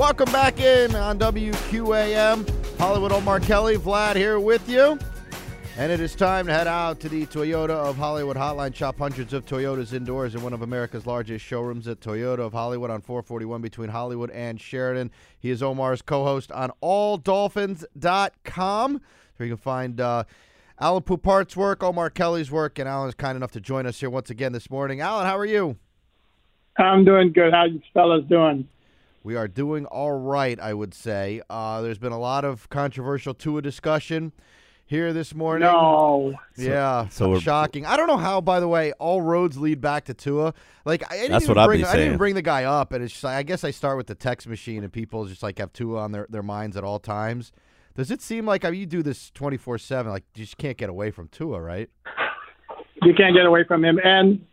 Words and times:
Welcome 0.00 0.32
back 0.32 0.58
in 0.60 0.94
on 0.94 1.18
WQAM. 1.18 2.78
Hollywood 2.78 3.12
Omar 3.12 3.38
Kelly, 3.38 3.76
Vlad 3.76 4.16
here 4.16 4.40
with 4.40 4.66
you. 4.66 4.98
And 5.76 5.92
it 5.92 6.00
is 6.00 6.14
time 6.14 6.46
to 6.46 6.54
head 6.54 6.66
out 6.66 7.00
to 7.00 7.10
the 7.10 7.26
Toyota 7.26 7.72
of 7.72 7.98
Hollywood 7.98 8.38
hotline. 8.38 8.74
Shop 8.74 8.96
hundreds 8.96 9.34
of 9.34 9.44
Toyotas 9.44 9.92
indoors 9.92 10.34
in 10.34 10.40
one 10.40 10.54
of 10.54 10.62
America's 10.62 11.04
largest 11.04 11.44
showrooms 11.44 11.86
at 11.86 12.00
Toyota 12.00 12.38
of 12.38 12.54
Hollywood 12.54 12.88
on 12.88 13.02
441 13.02 13.60
between 13.60 13.90
Hollywood 13.90 14.30
and 14.30 14.58
Sheridan. 14.58 15.10
He 15.38 15.50
is 15.50 15.62
Omar's 15.62 16.00
co 16.00 16.24
host 16.24 16.50
on 16.50 16.72
alldolphins.com, 16.82 19.00
where 19.36 19.46
you 19.46 19.54
can 19.54 19.62
find 19.62 20.00
uh, 20.00 20.24
Alain 20.78 21.02
Poupart's 21.02 21.58
work, 21.58 21.82
Omar 21.82 22.08
Kelly's 22.08 22.50
work, 22.50 22.78
and 22.78 22.88
Alain 22.88 23.10
is 23.10 23.14
kind 23.14 23.36
enough 23.36 23.52
to 23.52 23.60
join 23.60 23.84
us 23.84 24.00
here 24.00 24.08
once 24.08 24.30
again 24.30 24.52
this 24.52 24.70
morning. 24.70 25.02
Alain, 25.02 25.26
how 25.26 25.36
are 25.36 25.44
you? 25.44 25.76
I'm 26.78 27.04
doing 27.04 27.34
good. 27.34 27.52
How 27.52 27.66
you 27.66 27.82
fellas 27.92 28.24
doing? 28.30 28.66
We 29.22 29.36
are 29.36 29.48
doing 29.48 29.84
all 29.86 30.12
right, 30.12 30.58
I 30.58 30.72
would 30.72 30.94
say. 30.94 31.42
Uh, 31.50 31.82
there's 31.82 31.98
been 31.98 32.12
a 32.12 32.18
lot 32.18 32.44
of 32.44 32.68
controversial 32.70 33.34
Tua 33.34 33.60
discussion 33.60 34.32
here 34.86 35.12
this 35.12 35.34
morning. 35.34 35.68
No. 35.68 36.34
Yeah, 36.56 37.08
so 37.08 37.34
so 37.34 37.40
shocking. 37.40 37.84
I 37.84 37.96
don't 37.96 38.06
know 38.06 38.16
how. 38.16 38.40
By 38.40 38.60
the 38.60 38.68
way, 38.68 38.92
all 38.92 39.20
roads 39.20 39.58
lead 39.58 39.80
back 39.80 40.06
to 40.06 40.14
Tua. 40.14 40.54
Like 40.84 41.04
I 41.10 41.16
didn't 41.16 41.32
That's 41.32 41.44
even 41.44 41.56
what 41.56 41.62
I'd 41.62 41.66
bring, 41.66 41.80
be 41.80 41.84
I 41.86 41.92
didn't 41.92 42.06
even 42.06 42.18
bring 42.18 42.34
the 42.34 42.42
guy 42.42 42.64
up, 42.64 42.92
and 42.92 43.04
it's 43.04 43.12
just, 43.12 43.24
I 43.24 43.42
guess 43.42 43.62
I 43.62 43.70
start 43.70 43.96
with 43.98 44.06
the 44.06 44.14
text 44.14 44.46
machine, 44.48 44.82
and 44.82 44.92
people 44.92 45.26
just 45.26 45.42
like 45.42 45.58
have 45.58 45.72
Tua 45.72 46.00
on 46.00 46.12
their, 46.12 46.26
their 46.30 46.42
minds 46.42 46.76
at 46.76 46.82
all 46.84 46.98
times. 46.98 47.52
Does 47.94 48.10
it 48.10 48.22
seem 48.22 48.46
like 48.46 48.64
I 48.64 48.70
mean, 48.70 48.80
you 48.80 48.86
do 48.86 49.02
this 49.02 49.30
twenty 49.30 49.58
four 49.58 49.76
seven? 49.76 50.12
Like 50.12 50.24
you 50.34 50.44
just 50.44 50.56
can't 50.56 50.78
get 50.78 50.88
away 50.88 51.10
from 51.10 51.28
Tua, 51.28 51.60
right? 51.60 51.90
You 53.02 53.14
can't 53.14 53.34
get 53.34 53.46
away 53.46 53.64
from 53.64 53.84
him. 53.84 53.98
And 54.02 54.44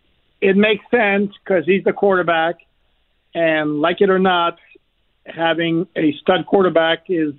it 0.41 0.55
makes 0.55 0.83
sense 0.91 1.31
because 1.43 1.65
he's 1.65 1.83
the 1.83 1.93
quarterback. 1.93 2.56
And 3.33 3.81
like 3.81 4.01
it 4.01 4.09
or 4.09 4.19
not, 4.19 4.57
having 5.25 5.88
a 5.95 6.13
stud 6.21 6.45
quarterback 6.47 7.05
is 7.09 7.33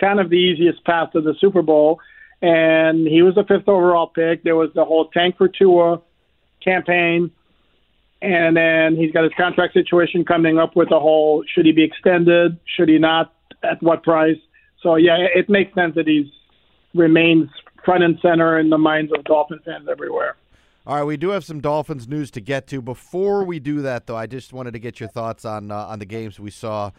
kind 0.00 0.20
of 0.20 0.30
the 0.30 0.36
easiest 0.36 0.84
path 0.84 1.12
to 1.12 1.20
the 1.20 1.34
Super 1.40 1.62
Bowl. 1.62 2.00
And 2.40 3.06
he 3.06 3.22
was 3.22 3.34
the 3.34 3.44
fifth 3.44 3.68
overall 3.68 4.08
pick. 4.08 4.42
There 4.42 4.56
was 4.56 4.70
the 4.74 4.84
whole 4.84 5.08
tank 5.08 5.36
for 5.36 5.48
Tua 5.48 6.00
campaign. 6.62 7.30
And 8.20 8.56
then 8.56 8.96
he's 8.96 9.12
got 9.12 9.24
his 9.24 9.32
contract 9.36 9.74
situation 9.74 10.24
coming 10.24 10.58
up 10.58 10.76
with 10.76 10.88
the 10.88 11.00
whole 11.00 11.44
should 11.52 11.66
he 11.66 11.72
be 11.72 11.84
extended? 11.84 12.58
Should 12.76 12.88
he 12.88 12.98
not? 12.98 13.32
At 13.64 13.82
what 13.82 14.02
price? 14.02 14.38
So, 14.82 14.96
yeah, 14.96 15.16
it 15.18 15.48
makes 15.48 15.72
sense 15.74 15.94
that 15.94 16.08
he's 16.08 16.26
remains 16.94 17.48
front 17.84 18.02
and 18.02 18.18
center 18.20 18.58
in 18.58 18.70
the 18.70 18.78
minds 18.78 19.12
of 19.16 19.24
Dolphin 19.24 19.60
fans 19.64 19.88
everywhere. 19.90 20.36
All 20.84 20.96
right, 20.96 21.04
we 21.04 21.16
do 21.16 21.28
have 21.28 21.44
some 21.44 21.60
Dolphins 21.60 22.08
news 22.08 22.32
to 22.32 22.40
get 22.40 22.66
to. 22.68 22.82
Before 22.82 23.44
we 23.44 23.60
do 23.60 23.82
that, 23.82 24.08
though, 24.08 24.16
I 24.16 24.26
just 24.26 24.52
wanted 24.52 24.72
to 24.72 24.80
get 24.80 24.98
your 24.98 25.08
thoughts 25.08 25.44
on 25.44 25.70
uh, 25.70 25.76
on 25.76 26.00
the 26.00 26.04
games 26.04 26.40
we 26.40 26.50
saw 26.50 26.90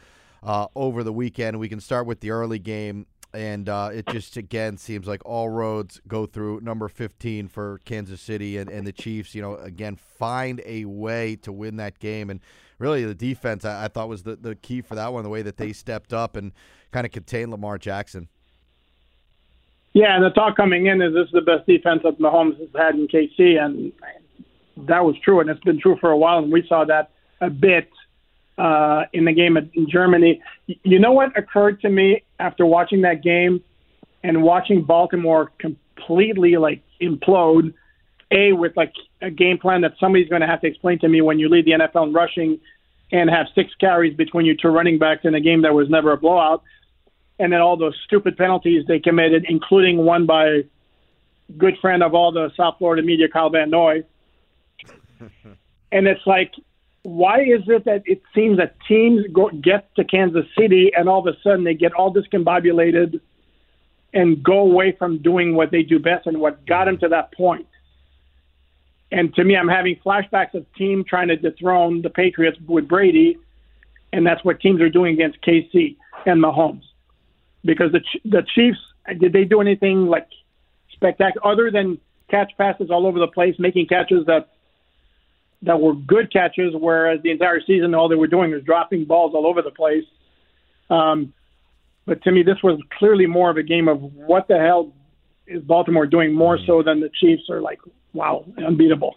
uh, 0.41 0.67
over 0.73 1.03
the 1.03 1.11
weekend. 1.11 1.59
We 1.59 1.67
can 1.67 1.81
start 1.81 2.07
with 2.07 2.22
the 2.22 2.31
early 2.31 2.59
game, 2.59 3.07
and 3.33 3.67
uh, 3.67 3.89
it 3.93 4.07
just 4.07 4.38
again 4.38 4.77
seems 4.77 5.05
like 5.05 5.22
all 5.25 5.49
roads 5.49 5.99
go 6.07 6.25
through 6.25 6.61
number 6.61 6.88
15 6.88 7.49
for 7.49 7.81
Kansas 7.83 8.22
City 8.22 8.57
and, 8.57 8.69
and 8.69 8.88
the 8.88 8.93
Chiefs. 8.93 9.35
You 9.35 9.41
know, 9.41 9.55
again, 9.55 9.97
find 9.97 10.61
a 10.66 10.85
way 10.85 11.35
to 11.41 11.51
win 11.51 11.75
that 11.75 11.99
game, 11.99 12.29
and 12.29 12.39
really 12.79 13.03
the 13.03 13.13
defense 13.13 13.66
I, 13.66 13.83
I 13.83 13.88
thought 13.89 14.07
was 14.07 14.23
the 14.23 14.38
the 14.38 14.55
key 14.55 14.79
for 14.79 14.95
that 14.95 15.11
one. 15.11 15.23
The 15.23 15.29
way 15.29 15.41
that 15.41 15.57
they 15.57 15.73
stepped 15.73 16.13
up 16.13 16.38
and 16.38 16.53
kind 16.93 17.05
of 17.05 17.11
contained 17.11 17.51
Lamar 17.51 17.77
Jackson. 17.77 18.29
Yeah, 19.93 20.15
and 20.15 20.25
the 20.25 20.31
talk 20.31 20.57
coming 20.57 20.87
in 20.87 21.01
is 21.01 21.13
this 21.13 21.27
is 21.27 21.31
the 21.31 21.41
best 21.41 21.67
defense 21.67 22.01
that 22.03 22.19
Mahomes 22.19 22.59
has 22.59 22.69
had 22.75 22.95
in 22.95 23.07
KC, 23.07 23.63
and 23.63 23.91
that 24.87 25.05
was 25.05 25.15
true, 25.23 25.39
and 25.39 25.49
it's 25.49 25.63
been 25.63 25.79
true 25.79 25.97
for 26.01 26.09
a 26.09 26.17
while, 26.17 26.39
and 26.39 26.51
we 26.51 26.65
saw 26.67 26.83
that 26.85 27.11
a 27.41 27.49
bit 27.49 27.89
uh, 28.57 29.03
in 29.13 29.25
the 29.25 29.33
game 29.33 29.55
in 29.55 29.89
Germany. 29.89 30.41
You 30.65 30.99
know 30.99 31.11
what 31.11 31.37
occurred 31.37 31.81
to 31.81 31.89
me 31.89 32.23
after 32.39 32.65
watching 32.65 33.01
that 33.01 33.21
game 33.21 33.63
and 34.23 34.41
watching 34.41 34.83
Baltimore 34.83 35.51
completely 35.59 36.57
like 36.57 36.81
implode? 37.01 37.73
A 38.31 38.51
with 38.53 38.75
like 38.75 38.93
a 39.21 39.29
game 39.29 39.59
plan 39.59 39.81
that 39.81 39.93
somebody's 39.99 40.27
going 40.27 40.41
to 40.41 40.47
have 40.47 40.59
to 40.61 40.67
explain 40.67 40.97
to 40.99 41.07
me 41.07 41.21
when 41.21 41.37
you 41.37 41.49
lead 41.49 41.65
the 41.65 41.71
NFL 41.71 42.07
in 42.07 42.13
rushing 42.13 42.59
and 43.11 43.29
have 43.29 43.45
six 43.53 43.69
carries 43.75 44.15
between 44.15 44.47
you 44.47 44.57
two 44.57 44.69
running 44.69 44.97
backs 44.97 45.21
in 45.23 45.35
a 45.35 45.39
game 45.39 45.61
that 45.61 45.75
was 45.75 45.87
never 45.87 46.11
a 46.13 46.17
blowout 46.17 46.63
and 47.39 47.51
then 47.51 47.61
all 47.61 47.77
those 47.77 47.99
stupid 48.03 48.38
penalties 48.38 48.85
they 48.88 48.99
committed, 48.99 49.45
including 49.47 49.97
one 49.97 50.25
by 50.25 50.63
good 51.57 51.77
friend 51.81 52.03
of 52.03 52.13
all 52.13 52.31
the 52.31 52.51
South 52.55 52.75
Florida 52.77 53.01
media, 53.01 53.27
Kyle 53.27 53.49
Van 53.49 53.69
Noy. 53.69 54.03
and 55.91 56.07
it's 56.07 56.25
like, 56.25 56.53
why 57.03 57.41
is 57.41 57.61
it 57.67 57.85
that 57.85 58.03
it 58.05 58.22
seems 58.33 58.57
that 58.57 58.75
teams 58.88 59.25
go, 59.33 59.49
get 59.49 59.93
to 59.95 60.03
Kansas 60.03 60.45
City 60.57 60.91
and 60.95 61.09
all 61.09 61.27
of 61.27 61.27
a 61.27 61.38
sudden 61.41 61.63
they 61.63 61.73
get 61.73 61.93
all 61.93 62.13
discombobulated 62.13 63.19
and 64.13 64.41
go 64.41 64.59
away 64.59 64.95
from 64.97 65.17
doing 65.17 65.55
what 65.55 65.72
they 65.72 65.81
do 65.81 65.99
best 65.99 66.27
and 66.27 66.39
what 66.39 66.66
got 66.66 66.85
them 66.85 66.97
to 66.99 67.09
that 67.09 67.33
point? 67.33 67.67
And 69.11 69.33
to 69.35 69.43
me, 69.43 69.55
I'm 69.55 69.67
having 69.67 69.97
flashbacks 70.03 70.53
of 70.53 70.66
team 70.73 71.03
trying 71.03 71.27
to 71.27 71.35
dethrone 71.35 72.01
the 72.01 72.09
Patriots 72.09 72.57
with 72.67 72.88
Brady, 72.88 73.38
and 74.11 74.25
that's 74.25 74.43
what 74.43 74.59
teams 74.59 74.81
are 74.81 74.89
doing 74.89 75.13
against 75.13 75.41
KC 75.41 75.97
and 76.25 76.41
Mahomes 76.41 76.83
because 77.63 77.91
the 77.91 78.01
the 78.25 78.44
Chiefs 78.56 78.79
did 79.19 79.34
they 79.34 79.44
do 79.44 79.62
anything 79.62 80.07
like 80.07 80.28
spectacular 80.91 81.46
other 81.46 81.72
than 81.72 82.00
catch 82.29 82.51
passes 82.57 82.90
all 82.90 83.06
over 83.06 83.19
the 83.19 83.28
place, 83.28 83.56
making 83.59 83.88
catches 83.88 84.25
that 84.25 84.50
that 85.63 85.79
were 85.79 85.94
good 85.94 86.31
catches, 86.31 86.73
whereas 86.75 87.22
the 87.23 87.31
entire 87.31 87.62
season 87.62 87.96
all 87.96 88.09
they 88.09 88.16
were 88.16 88.28
doing 88.28 88.52
was 88.52 88.63
dropping 88.63 89.06
balls 89.06 89.34
all 89.34 89.47
over 89.47 89.62
the 89.62 89.72
place. 89.72 90.03
Um, 90.90 91.34
but 92.06 92.22
to 92.23 92.31
me, 92.31 92.44
this 92.44 92.57
was 92.62 92.79
clearly 92.97 93.28
more 93.28 93.50
of 93.50 93.57
a 93.57 93.63
game 93.63 93.88
of 93.88 94.02
what 94.02 94.47
the 94.50 94.59
hell 94.59 94.94
is 95.47 95.64
Baltimore 95.64 96.05
doing 96.05 96.34
more 96.34 96.59
so 96.66 96.84
than 96.84 96.99
the 96.99 97.09
Chiefs 97.09 97.43
are 97.49 97.61
like, 97.61 97.79
wow, 98.14 98.46
unbeatable. 98.58 99.16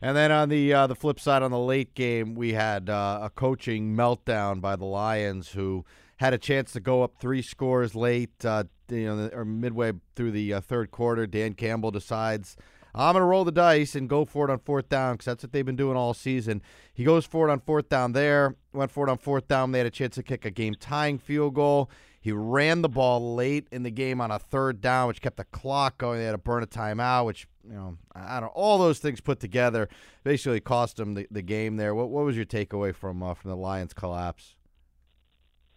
And 0.00 0.16
then 0.16 0.30
on 0.30 0.48
the 0.48 0.72
uh, 0.72 0.86
the 0.86 0.94
flip 0.94 1.18
side, 1.18 1.42
on 1.42 1.50
the 1.50 1.58
late 1.58 1.94
game, 1.94 2.34
we 2.34 2.52
had 2.52 2.90
uh, 2.90 3.20
a 3.22 3.30
coaching 3.30 3.96
meltdown 3.96 4.60
by 4.60 4.76
the 4.76 4.84
Lions, 4.84 5.52
who 5.52 5.84
had 6.24 6.34
a 6.34 6.38
chance 6.38 6.72
to 6.72 6.80
go 6.80 7.02
up 7.02 7.16
three 7.20 7.42
scores 7.42 7.94
late, 7.94 8.44
uh, 8.44 8.64
you 8.88 9.04
know, 9.04 9.30
or 9.32 9.44
midway 9.44 9.92
through 10.16 10.30
the 10.30 10.54
uh, 10.54 10.60
third 10.60 10.90
quarter. 10.90 11.26
Dan 11.26 11.52
Campbell 11.52 11.90
decides 11.90 12.56
I'm 12.94 13.14
going 13.14 13.22
to 13.22 13.26
roll 13.26 13.44
the 13.44 13.52
dice 13.52 13.96
and 13.96 14.08
go 14.08 14.24
for 14.24 14.48
it 14.48 14.52
on 14.52 14.60
fourth 14.60 14.88
down 14.88 15.14
because 15.14 15.26
that's 15.26 15.42
what 15.42 15.52
they've 15.52 15.66
been 15.66 15.76
doing 15.76 15.96
all 15.96 16.14
season. 16.14 16.62
He 16.92 17.02
goes 17.02 17.26
for 17.26 17.48
it 17.48 17.52
on 17.52 17.60
fourth 17.60 17.88
down 17.88 18.12
there, 18.12 18.54
went 18.72 18.92
for 18.92 19.06
it 19.06 19.10
on 19.10 19.18
fourth 19.18 19.48
down. 19.48 19.72
They 19.72 19.78
had 19.78 19.86
a 19.86 19.90
chance 19.90 20.14
to 20.14 20.22
kick 20.22 20.44
a 20.44 20.50
game 20.50 20.74
tying 20.78 21.18
field 21.18 21.54
goal. 21.54 21.90
He 22.20 22.32
ran 22.32 22.82
the 22.82 22.88
ball 22.88 23.34
late 23.34 23.66
in 23.70 23.82
the 23.82 23.90
game 23.90 24.20
on 24.20 24.30
a 24.30 24.38
third 24.38 24.80
down, 24.80 25.08
which 25.08 25.20
kept 25.20 25.36
the 25.36 25.44
clock 25.44 25.98
going. 25.98 26.20
They 26.20 26.24
had 26.24 26.32
to 26.32 26.38
burn 26.38 26.62
a 26.62 26.66
timeout, 26.66 27.26
which 27.26 27.46
you 27.68 27.74
know 27.74 27.98
I 28.14 28.40
don't. 28.40 28.48
All 28.48 28.78
those 28.78 28.98
things 28.98 29.20
put 29.20 29.40
together 29.40 29.90
basically 30.22 30.60
cost 30.60 30.96
them 30.96 31.14
the, 31.14 31.26
the 31.30 31.42
game 31.42 31.76
there. 31.76 31.94
What 31.94 32.08
what 32.08 32.24
was 32.24 32.36
your 32.36 32.46
takeaway 32.46 32.94
from 32.94 33.22
uh, 33.22 33.34
from 33.34 33.50
the 33.50 33.56
Lions 33.56 33.92
collapse? 33.92 34.54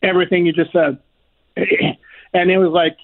Everything 0.01 0.45
you 0.45 0.53
just 0.53 0.71
said. 0.71 0.97
and 1.57 2.51
it 2.51 2.57
was 2.57 2.71
like 2.71 2.97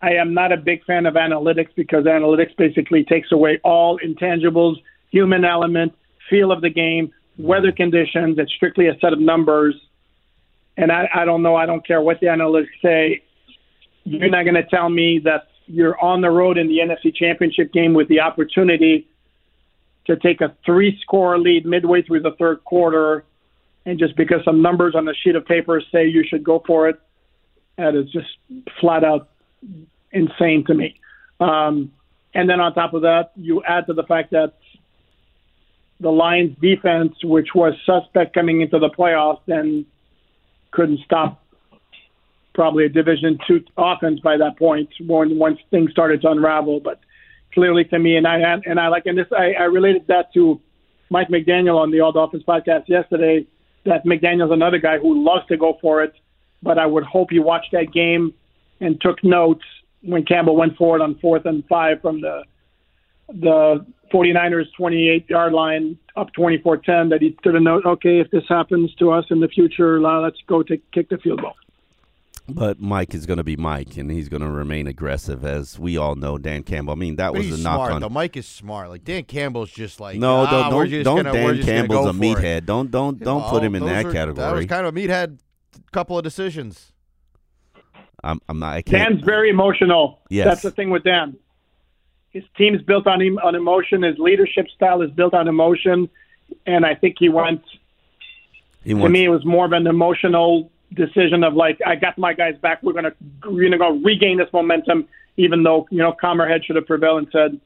I 0.00 0.14
am 0.14 0.32
not 0.32 0.52
a 0.52 0.56
big 0.56 0.84
fan 0.84 1.06
of 1.06 1.14
analytics 1.14 1.74
because 1.74 2.04
analytics 2.04 2.56
basically 2.56 3.04
takes 3.04 3.32
away 3.32 3.60
all 3.64 3.98
intangibles, 3.98 4.76
human 5.10 5.44
element, 5.44 5.92
feel 6.30 6.52
of 6.52 6.60
the 6.60 6.70
game, 6.70 7.12
weather 7.36 7.72
conditions. 7.72 8.38
It's 8.38 8.52
strictly 8.52 8.86
a 8.86 8.98
set 9.00 9.12
of 9.12 9.18
numbers. 9.18 9.74
And 10.76 10.92
I, 10.92 11.08
I 11.12 11.24
don't 11.24 11.42
know. 11.42 11.56
I 11.56 11.66
don't 11.66 11.84
care 11.84 12.00
what 12.00 12.20
the 12.20 12.26
analytics 12.26 12.68
say. 12.80 13.22
You're 14.04 14.30
not 14.30 14.44
going 14.44 14.54
to 14.54 14.64
tell 14.64 14.88
me 14.88 15.20
that 15.24 15.48
you're 15.66 16.00
on 16.00 16.20
the 16.20 16.30
road 16.30 16.56
in 16.56 16.68
the 16.68 16.78
NFC 16.78 17.14
Championship 17.14 17.72
game 17.72 17.92
with 17.92 18.08
the 18.08 18.20
opportunity 18.20 19.08
to 20.06 20.16
take 20.16 20.40
a 20.40 20.54
three 20.64 20.98
score 21.02 21.38
lead 21.38 21.66
midway 21.66 22.02
through 22.02 22.20
the 22.20 22.32
third 22.38 22.64
quarter. 22.64 23.24
And 23.88 23.98
just 23.98 24.16
because 24.16 24.44
some 24.44 24.60
numbers 24.60 24.94
on 24.94 25.08
a 25.08 25.14
sheet 25.14 25.34
of 25.34 25.46
paper 25.46 25.82
say 25.90 26.06
you 26.06 26.22
should 26.22 26.44
go 26.44 26.62
for 26.66 26.90
it, 26.90 27.00
that 27.78 27.94
is 27.94 28.10
just 28.10 28.28
flat 28.78 29.02
out 29.02 29.30
insane 30.12 30.62
to 30.66 30.74
me. 30.74 31.00
Um, 31.40 31.90
and 32.34 32.50
then 32.50 32.60
on 32.60 32.74
top 32.74 32.92
of 32.92 33.00
that, 33.02 33.32
you 33.34 33.62
add 33.64 33.86
to 33.86 33.94
the 33.94 34.02
fact 34.02 34.32
that 34.32 34.52
the 36.00 36.10
Lions 36.10 36.54
defense, 36.60 37.14
which 37.24 37.54
was 37.54 37.72
suspect 37.86 38.34
coming 38.34 38.60
into 38.60 38.78
the 38.78 38.90
playoffs, 38.90 39.40
then 39.46 39.86
couldn't 40.70 41.00
stop 41.06 41.42
probably 42.52 42.84
a 42.84 42.90
Division 42.90 43.38
two 43.46 43.64
offense 43.78 44.20
by 44.20 44.36
that 44.36 44.58
point 44.58 44.90
when 45.00 45.38
once 45.38 45.60
things 45.70 45.90
started 45.92 46.20
to 46.20 46.30
unravel. 46.30 46.80
But 46.80 47.00
clearly, 47.54 47.84
to 47.84 47.98
me, 47.98 48.18
and 48.18 48.26
I 48.26 48.40
and 48.66 48.78
I 48.78 48.88
like 48.88 49.06
and 49.06 49.16
this 49.16 49.28
I, 49.32 49.52
I 49.52 49.64
related 49.64 50.08
that 50.08 50.34
to 50.34 50.60
Mike 51.08 51.28
McDaniel 51.28 51.78
on 51.78 51.90
the 51.90 52.00
All 52.00 52.12
Dolphins 52.12 52.42
podcast 52.46 52.86
yesterday. 52.88 53.46
That 53.88 54.04
McDaniel's 54.04 54.52
another 54.52 54.78
guy 54.78 54.98
who 54.98 55.24
loves 55.24 55.46
to 55.46 55.56
go 55.56 55.78
for 55.80 56.02
it, 56.02 56.12
but 56.62 56.78
I 56.78 56.84
would 56.84 57.04
hope 57.04 57.30
he 57.30 57.38
watched 57.38 57.72
that 57.72 57.90
game 57.92 58.34
and 58.80 59.00
took 59.00 59.24
notes 59.24 59.64
when 60.02 60.24
Campbell 60.24 60.56
went 60.56 60.76
forward 60.76 61.00
on 61.00 61.18
fourth 61.18 61.46
and 61.46 61.64
five 61.66 62.00
from 62.02 62.20
the 62.20 62.44
the 63.30 63.84
49ers 64.12 64.64
28 64.76 65.28
yard 65.28 65.52
line 65.52 65.98
up 66.16 66.28
24-10 66.32 67.10
that 67.10 67.18
he 67.20 67.36
took 67.42 67.54
a 67.54 67.60
note 67.60 67.84
okay 67.84 68.20
if 68.20 68.30
this 68.30 68.44
happens 68.48 68.94
to 68.94 69.10
us 69.10 69.26
in 69.28 69.40
the 69.40 69.48
future 69.48 70.00
let's 70.00 70.38
go 70.46 70.62
to 70.62 70.78
kick 70.94 71.10
the 71.10 71.18
field 71.18 71.42
goal 71.42 71.52
but 72.48 72.80
Mike 72.80 73.14
is 73.14 73.26
going 73.26 73.36
to 73.36 73.44
be 73.44 73.56
Mike, 73.56 73.96
and 73.96 74.10
he's 74.10 74.28
going 74.28 74.40
to 74.42 74.48
remain 74.50 74.86
aggressive, 74.86 75.44
as 75.44 75.78
we 75.78 75.96
all 75.96 76.14
know. 76.14 76.38
Dan 76.38 76.62
Campbell. 76.62 76.92
I 76.92 76.96
mean, 76.96 77.16
that 77.16 77.32
But 77.32 77.38
was 77.38 77.46
he's 77.46 77.60
a 77.60 77.62
knock 77.62 77.76
smart, 77.76 77.92
on. 77.92 78.00
though. 78.00 78.08
Mike 78.08 78.36
is 78.36 78.46
smart. 78.46 78.88
Like 78.88 79.04
Dan 79.04 79.24
Campbell's 79.24 79.70
just 79.70 80.00
like 80.00 80.18
no, 80.18 80.38
"Ah, 80.46 80.50
don't 80.50 80.70
don't, 80.70 80.88
just 80.88 81.04
don't 81.04 81.24
gonna- 81.24 81.32
Dan 81.32 81.62
Campbell's 81.62 82.04
go 82.06 82.10
a 82.10 82.12
for 82.14 82.18
it." 82.18 82.38
meathead. 82.62 82.66
Don't 82.66 82.90
don't 82.90 83.18
don't 83.18 83.42
put 83.44 83.62
him 83.62 83.74
in 83.74 83.84
that 83.84 84.06
were- 84.06 84.12
category. 84.12 84.46
That 84.46 84.54
was 84.54 84.66
kind 84.66 84.86
of 84.86 84.96
a 84.96 84.98
meathead 84.98 85.38
couple 85.92 86.16
of 86.16 86.24
decisions. 86.24 86.92
I'm 88.24 88.40
I'm 88.48 88.58
not. 88.58 88.74
I 88.74 88.82
can't. 88.82 89.10
Dan's 89.10 89.24
very 89.24 89.50
emotional. 89.50 90.20
Yes. 90.28 90.46
That's 90.46 90.62
the 90.62 90.70
thing 90.70 90.90
with 90.90 91.04
Dan. 91.04 91.36
His 92.30 92.42
team's 92.56 92.82
built 92.82 93.06
on 93.06 93.22
em- 93.22 93.38
on 93.38 93.54
emotion. 93.54 94.02
His 94.02 94.18
leadership 94.18 94.66
style 94.74 95.02
is 95.02 95.10
built 95.12 95.34
on 95.34 95.48
emotion, 95.48 96.08
and 96.66 96.84
I 96.84 96.94
think 96.94 97.16
he 97.18 97.28
went. 97.28 97.62
he 98.84 98.90
To 98.90 98.94
wants, 98.96 99.12
me, 99.12 99.24
it 99.24 99.28
was 99.28 99.44
more 99.44 99.64
of 99.66 99.72
an 99.72 99.86
emotional 99.86 100.70
decision 100.94 101.44
of 101.44 101.54
like, 101.54 101.78
I 101.86 101.94
got 101.96 102.18
my 102.18 102.32
guys 102.32 102.54
back. 102.60 102.82
We're 102.82 102.92
gonna 102.92 103.12
we're 103.44 103.68
gonna 103.68 103.78
go 103.78 103.98
regain 103.98 104.38
this 104.38 104.48
momentum, 104.52 105.08
even 105.36 105.62
though 105.62 105.86
you 105.90 105.98
know 105.98 106.14
calmer 106.20 106.48
head 106.48 106.64
should 106.64 106.76
have 106.76 106.86
prevailed 106.86 107.18
and 107.18 107.28
said, 107.32 107.60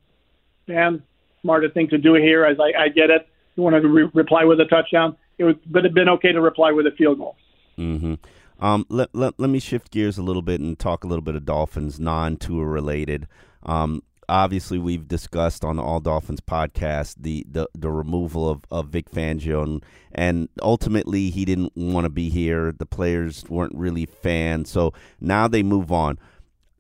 Dan, 0.67 1.03
smarter 1.43 1.69
thing 1.71 1.89
to 1.89 1.99
do 1.99 2.15
here. 2.15 2.45
As 2.45 2.59
I, 2.61 2.85
I 2.85 2.89
get 2.89 3.11
it, 3.11 3.29
you 3.57 3.63
want 3.63 3.81
to 3.81 3.89
re- 3.89 4.11
reply 4.15 4.45
with 4.45 4.61
a 4.61 4.67
touchdown. 4.67 5.17
It 5.39 5.45
would, 5.45 5.61
but 5.71 5.81
it'd 5.81 5.95
been 5.95 6.09
okay 6.11 6.33
to 6.33 6.41
reply 6.41 6.73
with 6.73 6.87
a 6.87 6.91
field 6.93 7.19
goal. 7.19 7.37
hmm 7.77 8.15
Um, 8.61 8.87
let, 8.89 9.15
let, 9.15 9.35
let 9.39 9.51
me 9.51 9.59
shift 9.59 9.91
gears 9.91 10.19
a 10.19 10.23
little 10.23 10.43
bit 10.43 10.61
and 10.61 10.79
talk 10.79 11.05
a 11.05 11.07
little 11.07 11.23
bit 11.23 11.35
of 11.35 11.45
Dolphins, 11.45 11.99
non 11.99 12.37
Tua 12.37 12.65
related. 12.65 13.27
Um, 13.65 14.03
obviously, 14.33 14.79
we've 14.79 15.07
discussed 15.07 15.63
on 15.65 15.77
the 15.77 15.83
All 15.83 16.01
Dolphins 16.01 16.41
podcast 16.41 17.17
the, 17.21 17.45
the, 17.51 17.69
the 17.75 17.91
removal 17.91 18.49
of, 18.49 18.65
of 18.71 18.89
Vic 18.89 19.11
Fangio, 19.11 19.63
and, 19.63 19.85
and 20.13 20.49
ultimately, 20.63 21.31
he 21.31 21.45
didn't 21.45 21.73
want 21.77 22.07
to 22.07 22.11
be 22.11 22.31
here. 22.31 22.73
The 22.73 22.87
players 22.87 23.45
weren't 23.49 23.75
really 23.75 24.07
fans. 24.07 24.71
So 24.71 24.95
now 25.21 25.49
they 25.49 25.63
move 25.63 25.93
on. 25.93 26.19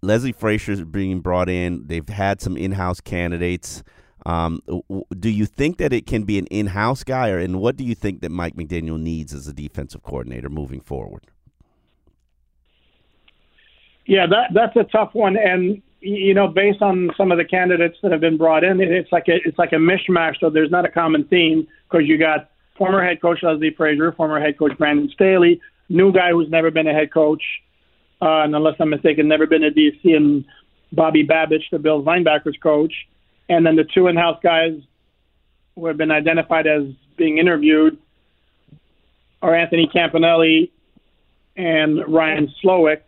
Leslie 0.00 0.32
Frazier 0.32 0.72
is 0.72 0.82
being 0.82 1.20
brought 1.20 1.48
in. 1.48 1.86
They've 1.86 2.08
had 2.08 2.40
some 2.40 2.56
in 2.56 2.72
house 2.72 3.00
candidates. 3.00 3.82
Um, 4.24 4.60
do 5.18 5.28
you 5.28 5.46
think 5.46 5.78
that 5.78 5.92
it 5.92 6.06
can 6.06 6.24
be 6.24 6.38
an 6.38 6.46
in 6.46 6.68
house 6.68 7.04
guy, 7.04 7.28
or 7.28 7.38
and 7.38 7.60
what 7.60 7.76
do 7.76 7.84
you 7.84 7.94
think 7.94 8.20
that 8.22 8.30
Mike 8.30 8.54
McDaniel 8.54 8.98
needs 8.98 9.34
as 9.34 9.46
a 9.46 9.52
defensive 9.52 10.02
coordinator 10.02 10.48
moving 10.48 10.80
forward? 10.80 11.26
Yeah, 14.06 14.26
that 14.26 14.50
that's 14.54 14.76
a 14.76 14.84
tough 14.84 15.10
one, 15.12 15.36
and 15.36 15.82
you 16.02 16.34
know, 16.34 16.48
based 16.48 16.82
on 16.82 17.10
some 17.16 17.30
of 17.30 17.38
the 17.38 17.44
candidates 17.44 17.96
that 18.02 18.10
have 18.10 18.20
been 18.20 18.36
brought 18.36 18.64
in, 18.64 18.80
it's 18.80 19.12
like 19.12 19.28
a 19.28 19.36
it's 19.44 19.58
like 19.58 19.72
a 19.72 19.76
mishmash. 19.76 20.38
So 20.40 20.50
there's 20.50 20.70
not 20.70 20.84
a 20.84 20.88
common 20.88 21.24
theme 21.24 21.66
because 21.88 22.06
you 22.06 22.18
got 22.18 22.50
former 22.76 23.02
head 23.04 23.22
coach 23.22 23.38
Leslie 23.42 23.72
Frazier, 23.76 24.12
former 24.12 24.40
head 24.40 24.58
coach 24.58 24.76
Brandon 24.76 25.08
Staley, 25.14 25.60
new 25.88 26.12
guy 26.12 26.30
who's 26.30 26.50
never 26.50 26.70
been 26.70 26.88
a 26.88 26.92
head 26.92 27.12
coach, 27.12 27.42
uh, 28.20 28.42
and 28.42 28.54
unless 28.56 28.74
I'm 28.80 28.90
mistaken, 28.90 29.28
never 29.28 29.46
been 29.46 29.62
a 29.62 29.70
DC, 29.70 30.16
and 30.16 30.44
Bobby 30.90 31.24
Babich, 31.24 31.62
the 31.70 31.78
Bills 31.78 32.04
linebackers 32.04 32.60
coach, 32.60 32.92
and 33.48 33.64
then 33.64 33.76
the 33.76 33.84
two 33.84 34.08
in-house 34.08 34.40
guys 34.42 34.80
who 35.76 35.86
have 35.86 35.96
been 35.96 36.10
identified 36.10 36.66
as 36.66 36.82
being 37.16 37.38
interviewed 37.38 37.96
are 39.40 39.54
Anthony 39.54 39.88
Campanile 39.92 40.68
and 41.56 42.12
Ryan 42.12 42.52
Slowik 42.62 43.02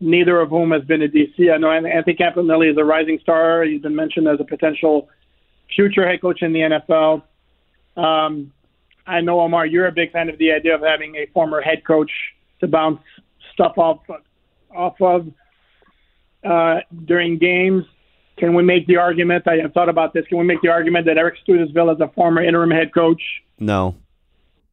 neither 0.00 0.40
of 0.40 0.50
whom 0.50 0.72
has 0.72 0.82
been 0.82 1.02
a 1.02 1.08
DC. 1.08 1.52
I 1.52 1.56
know 1.56 1.70
Anthony 1.70 2.16
Campanile 2.16 2.70
is 2.70 2.76
a 2.76 2.84
rising 2.84 3.18
star. 3.22 3.64
He's 3.64 3.80
been 3.80 3.96
mentioned 3.96 4.28
as 4.28 4.40
a 4.40 4.44
potential 4.44 5.08
future 5.74 6.06
head 6.06 6.20
coach 6.20 6.42
in 6.42 6.52
the 6.52 6.60
NFL. 6.60 7.22
Um, 7.96 8.52
I 9.06 9.20
know 9.20 9.40
Omar, 9.40 9.66
you're 9.66 9.86
a 9.86 9.92
big 9.92 10.12
fan 10.12 10.28
of 10.28 10.38
the 10.38 10.52
idea 10.52 10.74
of 10.74 10.82
having 10.82 11.16
a 11.16 11.26
former 11.26 11.60
head 11.60 11.84
coach 11.86 12.10
to 12.60 12.66
bounce 12.66 13.00
stuff 13.52 13.78
off 13.78 14.00
off 14.74 15.00
of 15.00 15.28
uh, 16.44 16.80
during 17.04 17.38
games. 17.38 17.84
Can 18.36 18.54
we 18.54 18.62
make 18.62 18.86
the 18.86 18.96
argument? 18.96 19.48
I 19.48 19.56
have 19.62 19.72
thought 19.72 19.88
about 19.88 20.12
this. 20.12 20.26
Can 20.26 20.38
we 20.38 20.44
make 20.44 20.60
the 20.60 20.68
argument 20.68 21.06
that 21.06 21.16
Eric 21.16 21.36
Studesville, 21.46 21.94
is 21.94 22.00
a 22.00 22.08
former 22.08 22.42
interim 22.42 22.70
head 22.70 22.92
coach, 22.92 23.22
No, 23.58 23.94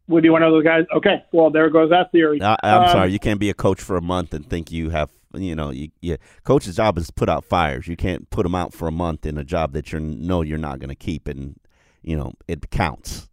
would 0.07 0.23
be 0.23 0.29
one 0.29 0.43
of 0.43 0.51
those 0.51 0.63
guys? 0.63 0.85
Okay, 0.95 1.23
well 1.31 1.49
there 1.49 1.69
goes 1.69 1.89
that 1.89 2.11
theory. 2.11 2.41
I, 2.41 2.55
I'm 2.63 2.83
Um, 2.83 2.89
sorry. 2.89 3.11
You 3.11 3.19
can't 3.19 3.39
be 3.39 3.49
a 3.49 3.53
coach 3.53 3.81
for 3.81 3.95
a 3.97 4.01
month 4.01 4.33
and 4.33 4.49
think 4.49 4.71
you 4.71 4.89
have. 4.89 5.09
You 5.35 5.55
know, 5.55 5.71
you, 5.71 5.89
you 6.01 6.17
coach's 6.43 6.75
job 6.75 6.95
is 6.99 7.07
to 7.07 7.13
put 7.13 7.27
out 7.27 7.43
fires. 7.43 7.87
You 7.87 7.95
can't 7.95 8.29
put 8.29 8.43
them 8.43 8.53
out 8.53 8.71
for 8.71 8.87
a 8.87 8.91
month 8.91 9.25
in 9.25 9.37
a 9.39 9.43
job 9.43 9.73
that 9.73 9.91
you 9.91 9.99
know 9.99 10.41
you're 10.43 10.59
not 10.59 10.77
going 10.77 10.89
to 10.89 10.95
keep, 10.95 11.27
and 11.27 11.55
you 12.03 12.15
know 12.15 12.33
it 12.47 12.69
counts. 12.69 13.27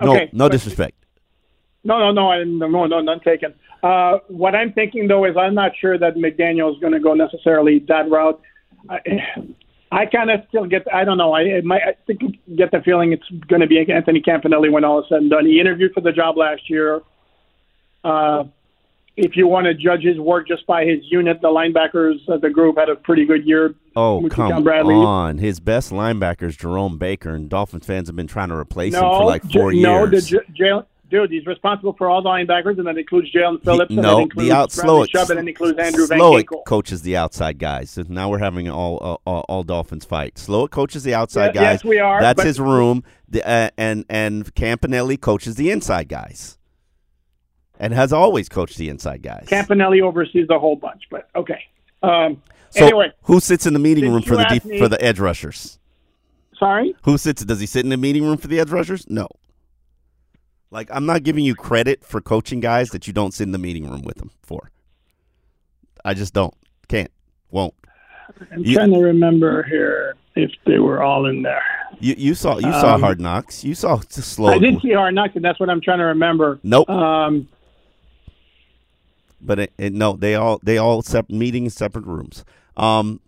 No, 0.00 0.14
Okay, 0.14 0.30
no 0.32 0.48
disrespect. 0.48 0.96
No, 1.84 1.98
no, 1.98 2.12
no, 2.12 2.30
I, 2.30 2.44
no, 2.44 2.86
no, 2.86 3.00
none 3.00 3.20
taken. 3.20 3.52
Uh, 3.82 4.18
what 4.28 4.54
I'm 4.54 4.72
thinking 4.72 5.06
though 5.08 5.24
is 5.26 5.36
I'm 5.36 5.54
not 5.54 5.72
sure 5.78 5.98
that 5.98 6.14
McDaniel 6.14 6.72
is 6.72 6.80
going 6.80 6.92
to 6.94 7.00
go 7.00 7.12
necessarily 7.14 7.80
that 7.88 8.08
route. 8.08 8.40
I, 8.88 9.00
I 9.92 10.06
kind 10.06 10.30
of 10.30 10.40
still 10.48 10.64
get. 10.66 10.86
I 10.92 11.04
don't 11.04 11.18
know. 11.18 11.34
I, 11.34 11.60
might, 11.60 11.82
I 11.82 11.92
think 12.06 12.38
get 12.56 12.70
the 12.70 12.80
feeling 12.80 13.12
it's 13.12 13.28
going 13.46 13.60
to 13.60 13.66
be 13.66 13.78
Anthony 13.78 14.20
Campanile 14.22 14.70
when 14.72 14.84
all 14.84 15.00
is 15.00 15.06
said 15.08 15.18
and 15.18 15.30
done. 15.30 15.44
He 15.46 15.60
interviewed 15.60 15.92
for 15.92 16.00
the 16.00 16.12
job 16.12 16.36
last 16.38 16.70
year. 16.70 17.02
Uh, 18.02 18.44
if 19.16 19.36
you 19.36 19.46
want 19.46 19.66
to 19.66 19.74
judge 19.74 20.02
his 20.02 20.18
work 20.18 20.48
just 20.48 20.66
by 20.66 20.86
his 20.86 21.00
unit, 21.10 21.42
the 21.42 21.48
linebackers 21.48 22.26
of 22.28 22.40
the 22.40 22.48
group 22.48 22.78
had 22.78 22.88
a 22.88 22.96
pretty 22.96 23.26
good 23.26 23.44
year. 23.46 23.74
Oh 23.94 24.22
with 24.22 24.32
come 24.32 24.64
Bradley. 24.64 24.94
on! 24.94 25.36
His 25.36 25.60
best 25.60 25.92
linebacker 25.92 26.44
is 26.44 26.56
Jerome 26.56 26.96
Baker, 26.96 27.34
and 27.34 27.50
Dolphins 27.50 27.84
fans 27.84 28.08
have 28.08 28.16
been 28.16 28.26
trying 28.26 28.48
to 28.48 28.56
replace 28.56 28.94
him 28.94 29.00
for 29.02 29.24
like 29.26 29.42
four 29.52 29.70
J- 29.72 29.76
years. 29.78 29.82
no, 29.82 30.06
the 30.06 30.20
J- 30.22 30.38
Jalen. 30.58 30.86
Dude, 31.12 31.30
he's 31.30 31.44
responsible 31.46 31.92
for 31.92 32.08
all 32.08 32.22
the 32.22 32.28
linebackers, 32.30 32.78
and 32.78 32.86
that 32.86 32.96
includes 32.96 33.30
Jaelan 33.32 33.62
Phillips, 33.62 33.90
He- 33.90 33.96
no, 33.96 34.16
that 34.16 34.22
includes 34.22 34.48
the 34.48 34.54
out 34.56 34.70
Slowik, 34.70 35.08
Chubb, 35.10 35.28
and 35.30 35.38
that 35.38 35.46
includes 35.46 35.78
Andrew 35.78 36.06
Van 36.06 36.18
Slowik 36.18 36.46
coaches 36.66 37.02
the 37.02 37.18
outside 37.18 37.58
guys. 37.58 37.90
So 37.90 38.02
now 38.08 38.30
we're 38.30 38.38
having 38.38 38.66
an 38.66 38.72
all 38.72 38.96
all, 38.96 39.20
all, 39.26 39.44
all 39.48 39.62
Dolphins 39.62 40.06
fight. 40.06 40.36
Slowik 40.36 40.70
coaches 40.70 41.02
the 41.04 41.12
outside 41.14 41.54
Yeah, 41.54 41.60
guys. 41.62 41.74
yes, 41.74 41.84
we 41.84 41.98
are, 41.98 42.20
That's 42.20 42.38
but- 42.38 42.46
his 42.46 42.58
room. 42.58 43.04
The, 43.28 43.46
uh, 43.46 43.68
and 43.76 44.04
and 44.08 44.52
Campanile 44.54 45.18
coaches 45.20 45.56
the 45.56 45.70
inside 45.70 46.08
guys, 46.08 46.56
and 47.78 47.92
has 47.92 48.12
always 48.12 48.48
coached 48.48 48.78
the 48.78 48.88
inside 48.88 49.22
guys. 49.22 49.46
Campanile 49.48 50.00
oversees 50.02 50.48
the 50.48 50.58
whole 50.58 50.76
bunch, 50.76 51.02
but 51.10 51.28
okay. 51.36 51.62
Um, 52.02 52.42
so 52.70 52.84
anyway, 52.86 53.12
who 53.24 53.38
sits 53.40 53.66
in 53.66 53.74
the 53.74 53.78
meeting 53.78 54.10
room 54.10 54.22
for 54.22 54.36
the 54.36 54.44
def- 54.44 54.64
me- 54.64 54.78
for 54.78 54.88
the 54.88 55.02
edge 55.04 55.20
rushers? 55.20 55.78
sorry. 56.58 56.94
Who 57.02 57.18
sits? 57.18 57.44
Does 57.44 57.60
he 57.60 57.66
sit 57.66 57.84
in 57.84 57.90
the 57.90 57.96
meeting 57.96 58.24
room 58.24 58.36
for 58.38 58.48
the 58.48 58.60
edge 58.60 58.70
rushers? 58.70 59.04
No. 59.10 59.28
Like 60.72 60.88
I'm 60.90 61.04
not 61.06 61.22
giving 61.22 61.44
you 61.44 61.54
credit 61.54 62.02
for 62.02 62.20
coaching 62.20 62.58
guys 62.60 62.90
that 62.90 63.06
you 63.06 63.12
don't 63.12 63.32
sit 63.34 63.44
in 63.44 63.52
the 63.52 63.58
meeting 63.58 63.88
room 63.88 64.02
with 64.02 64.16
them 64.16 64.30
for. 64.42 64.70
I 66.04 66.14
just 66.14 66.32
don't. 66.32 66.54
Can't. 66.88 67.10
Won't. 67.50 67.74
I'm 68.50 68.64
You- 68.64 68.74
trying 68.74 68.92
to 68.94 68.98
remember 69.00 69.62
here 69.64 70.16
if 70.34 70.50
they 70.64 70.78
were 70.78 71.02
all 71.02 71.26
in 71.26 71.42
there. 71.42 71.62
You 72.00 72.14
you 72.16 72.34
saw 72.34 72.56
you 72.56 72.72
saw 72.72 72.94
Um, 72.94 73.02
Hard 73.02 73.20
Knocks. 73.20 73.62
You 73.62 73.74
saw 73.74 74.00
slow. 74.08 74.48
I 74.48 74.58
didn't 74.58 74.80
see 74.80 74.92
Hard 74.94 75.14
Knocks, 75.14 75.36
and 75.36 75.44
that's 75.44 75.60
what 75.60 75.68
I'm 75.68 75.82
trying 75.82 75.98
to 75.98 76.04
remember. 76.06 76.58
Nope. 76.62 76.88
Um, 76.88 77.48
But 79.42 79.58
it, 79.58 79.72
it, 79.76 79.92
no, 79.92 80.14
they 80.16 80.34
all 80.36 80.58
they 80.62 80.78
all 80.78 81.02
separate 81.02 81.36
meeting 81.36 81.64
in 81.64 81.70
separate 81.70 82.06
rooms. 82.06 82.44
Um, 82.78 83.20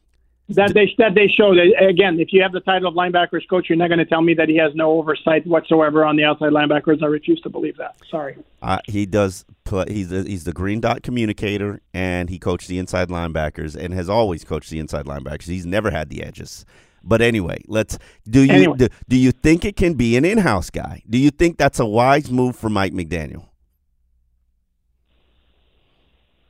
that 0.50 0.74
they 0.74 0.94
that 0.98 1.14
they 1.14 1.26
show 1.28 1.54
that 1.54 1.86
again. 1.88 2.20
If 2.20 2.32
you 2.32 2.42
have 2.42 2.52
the 2.52 2.60
title 2.60 2.88
of 2.88 2.94
linebackers 2.94 3.48
coach, 3.48 3.66
you're 3.68 3.78
not 3.78 3.88
going 3.88 3.98
to 3.98 4.04
tell 4.04 4.22
me 4.22 4.34
that 4.34 4.48
he 4.48 4.56
has 4.56 4.74
no 4.74 4.92
oversight 4.92 5.46
whatsoever 5.46 6.04
on 6.04 6.16
the 6.16 6.24
outside 6.24 6.52
linebackers. 6.52 7.02
I 7.02 7.06
refuse 7.06 7.40
to 7.42 7.48
believe 7.48 7.76
that. 7.78 7.96
Sorry. 8.10 8.36
Uh, 8.62 8.78
he 8.86 9.06
does. 9.06 9.44
Play, 9.64 9.86
he's 9.88 10.12
a, 10.12 10.22
he's 10.22 10.44
the 10.44 10.52
green 10.52 10.80
dot 10.80 11.02
communicator, 11.02 11.80
and 11.94 12.28
he 12.28 12.38
coached 12.38 12.68
the 12.68 12.78
inside 12.78 13.08
linebackers, 13.08 13.74
and 13.74 13.94
has 13.94 14.10
always 14.10 14.44
coached 14.44 14.68
the 14.68 14.78
inside 14.78 15.06
linebackers. 15.06 15.44
He's 15.44 15.64
never 15.64 15.90
had 15.90 16.10
the 16.10 16.22
edges. 16.22 16.66
But 17.02 17.22
anyway, 17.22 17.62
let's 17.66 17.98
do 18.28 18.42
you 18.42 18.52
Anyway. 18.52 18.76
do, 18.76 18.88
do 19.08 19.16
you 19.16 19.32
think 19.32 19.64
it 19.64 19.76
can 19.76 19.94
be 19.94 20.16
an 20.16 20.24
in-house 20.24 20.70
guy? 20.70 21.02
Do 21.08 21.18
you 21.18 21.30
think 21.30 21.58
that's 21.58 21.78
a 21.78 21.86
wise 21.86 22.30
move 22.30 22.56
for 22.56 22.68
Mike 22.68 22.92
McDaniel? 22.92 23.48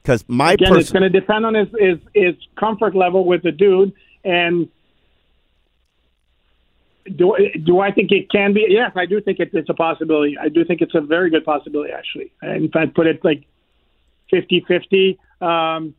Because 0.04 0.22
my 0.28 0.52
Again, 0.52 0.76
it's 0.76 0.92
going 0.92 1.02
to 1.02 1.08
depend 1.08 1.46
on 1.46 1.54
his, 1.54 1.68
his 1.78 1.98
his 2.14 2.34
comfort 2.60 2.94
level 2.94 3.24
with 3.24 3.42
the 3.42 3.50
dude, 3.50 3.94
and 4.22 4.68
do 7.16 7.34
do 7.64 7.80
I 7.80 7.90
think 7.90 8.12
it 8.12 8.30
can 8.30 8.52
be? 8.52 8.66
Yes, 8.68 8.92
I 8.96 9.06
do 9.06 9.22
think 9.22 9.40
it, 9.40 9.50
it's 9.54 9.70
a 9.70 9.74
possibility. 9.74 10.36
I 10.38 10.50
do 10.50 10.62
think 10.62 10.82
it's 10.82 10.94
a 10.94 11.00
very 11.00 11.30
good 11.30 11.44
possibility, 11.46 11.90
actually. 11.90 12.32
And 12.42 12.64
in 12.64 12.70
fact, 12.70 12.94
put 12.94 13.06
it 13.06 13.24
like 13.24 13.44
50-50. 14.30 15.18
Um, 15.40 15.94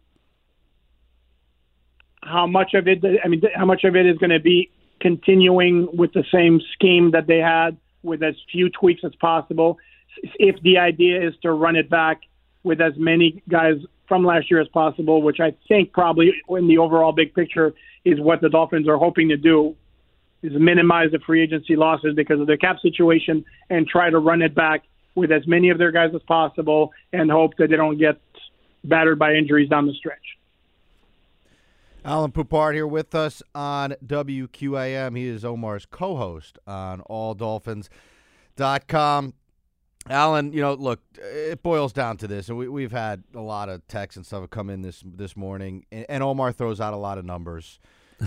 how 2.22 2.46
much 2.46 2.76
of 2.76 2.88
it? 2.88 3.04
I 3.24 3.28
mean, 3.28 3.42
how 3.56 3.66
much 3.66 3.86
of 3.86 3.96
it 3.96 4.06
is 4.06 4.20
going 4.20 4.30
to 4.30 4.40
be 4.40 4.70
continuing 5.02 5.88
with 5.98 6.14
the 6.14 6.24
same 6.32 6.62
scheme 6.74 7.10
that 7.12 7.26
they 7.26 7.40
had 7.40 7.78
with 8.04 8.22
as 8.22 8.36
few 8.52 8.70
tweaks 8.70 9.02
as 9.04 9.16
possible? 9.16 9.80
If 10.36 10.62
the 10.62 10.78
idea 10.78 11.28
is 11.28 11.34
to 11.42 11.52
run 11.52 11.76
it 11.76 11.90
back 11.90 12.22
with 12.64 12.82
as 12.82 12.94
many 12.98 13.44
guys 13.50 13.76
from 14.08 14.26
last 14.26 14.52
year 14.52 14.62
as 14.62 14.68
possible, 14.70 15.22
which 15.22 15.40
I 15.40 15.54
think 15.68 15.94
probably 15.94 16.34
in 16.50 16.68
the 16.68 16.78
overall 16.78 17.12
big 17.12 17.34
picture 17.34 17.74
is 18.04 18.20
what 18.20 18.42
the 18.42 18.50
Dolphins 18.50 18.88
are 18.88 18.98
hoping 18.98 19.30
to 19.30 19.38
do, 19.38 19.76
is 20.44 20.54
minimize 20.54 21.12
the 21.12 21.20
free 21.20 21.42
agency 21.42 21.76
losses 21.76 22.14
because 22.16 22.40
of 22.40 22.48
their 22.48 22.58
cap 22.58 22.78
situation 22.82 23.46
and 23.70 23.88
try 23.88 24.10
to 24.10 24.20
run 24.20 24.42
it 24.42 24.54
back 24.54 24.84
with 25.16 25.32
as 25.32 25.48
many 25.48 25.70
of 25.70 25.78
their 25.78 25.92
guys 25.92 26.12
as 26.14 26.22
possible 26.24 26.92
and 27.14 27.32
hope 27.32 27.56
that 27.58 27.70
they 27.70 27.76
don't 27.76 27.98
get 27.98 28.20
battered 28.84 29.18
by 29.18 29.34
injuries 29.34 29.70
down 29.70 29.88
the 29.88 29.94
stretch. 29.94 30.38
Alain 32.04 32.32
Poupart 32.32 32.76
here 32.76 32.86
with 32.86 33.16
us 33.16 33.42
on 33.56 33.96
WQAM. 34.06 35.18
He 35.18 35.26
is 35.26 35.44
Omar's 35.44 35.88
co-host 35.88 36.60
on 36.68 37.02
AllDolphins.com. 37.10 39.34
Alain, 40.10 40.54
you 40.54 40.62
know, 40.62 40.74
look, 40.74 41.00
it 41.18 41.64
boils 41.64 41.92
down 41.92 42.18
to 42.18 42.28
this, 42.28 42.50
and 42.50 42.58
we, 42.58 42.68
we've 42.68 42.92
had 42.92 43.24
a 43.34 43.42
lot 43.42 43.70
of 43.70 43.88
texts 43.88 44.18
and 44.18 44.26
stuff 44.26 44.48
come 44.50 44.70
in 44.70 44.82
this 44.82 45.02
this 45.06 45.36
morning, 45.36 45.86
and, 45.92 46.06
and 46.10 46.24
Omar 46.24 46.52
throws 46.52 46.80
out 46.80 46.94
a 46.94 46.98
lot 46.98 47.18
of 47.18 47.26
numbers. 47.26 47.80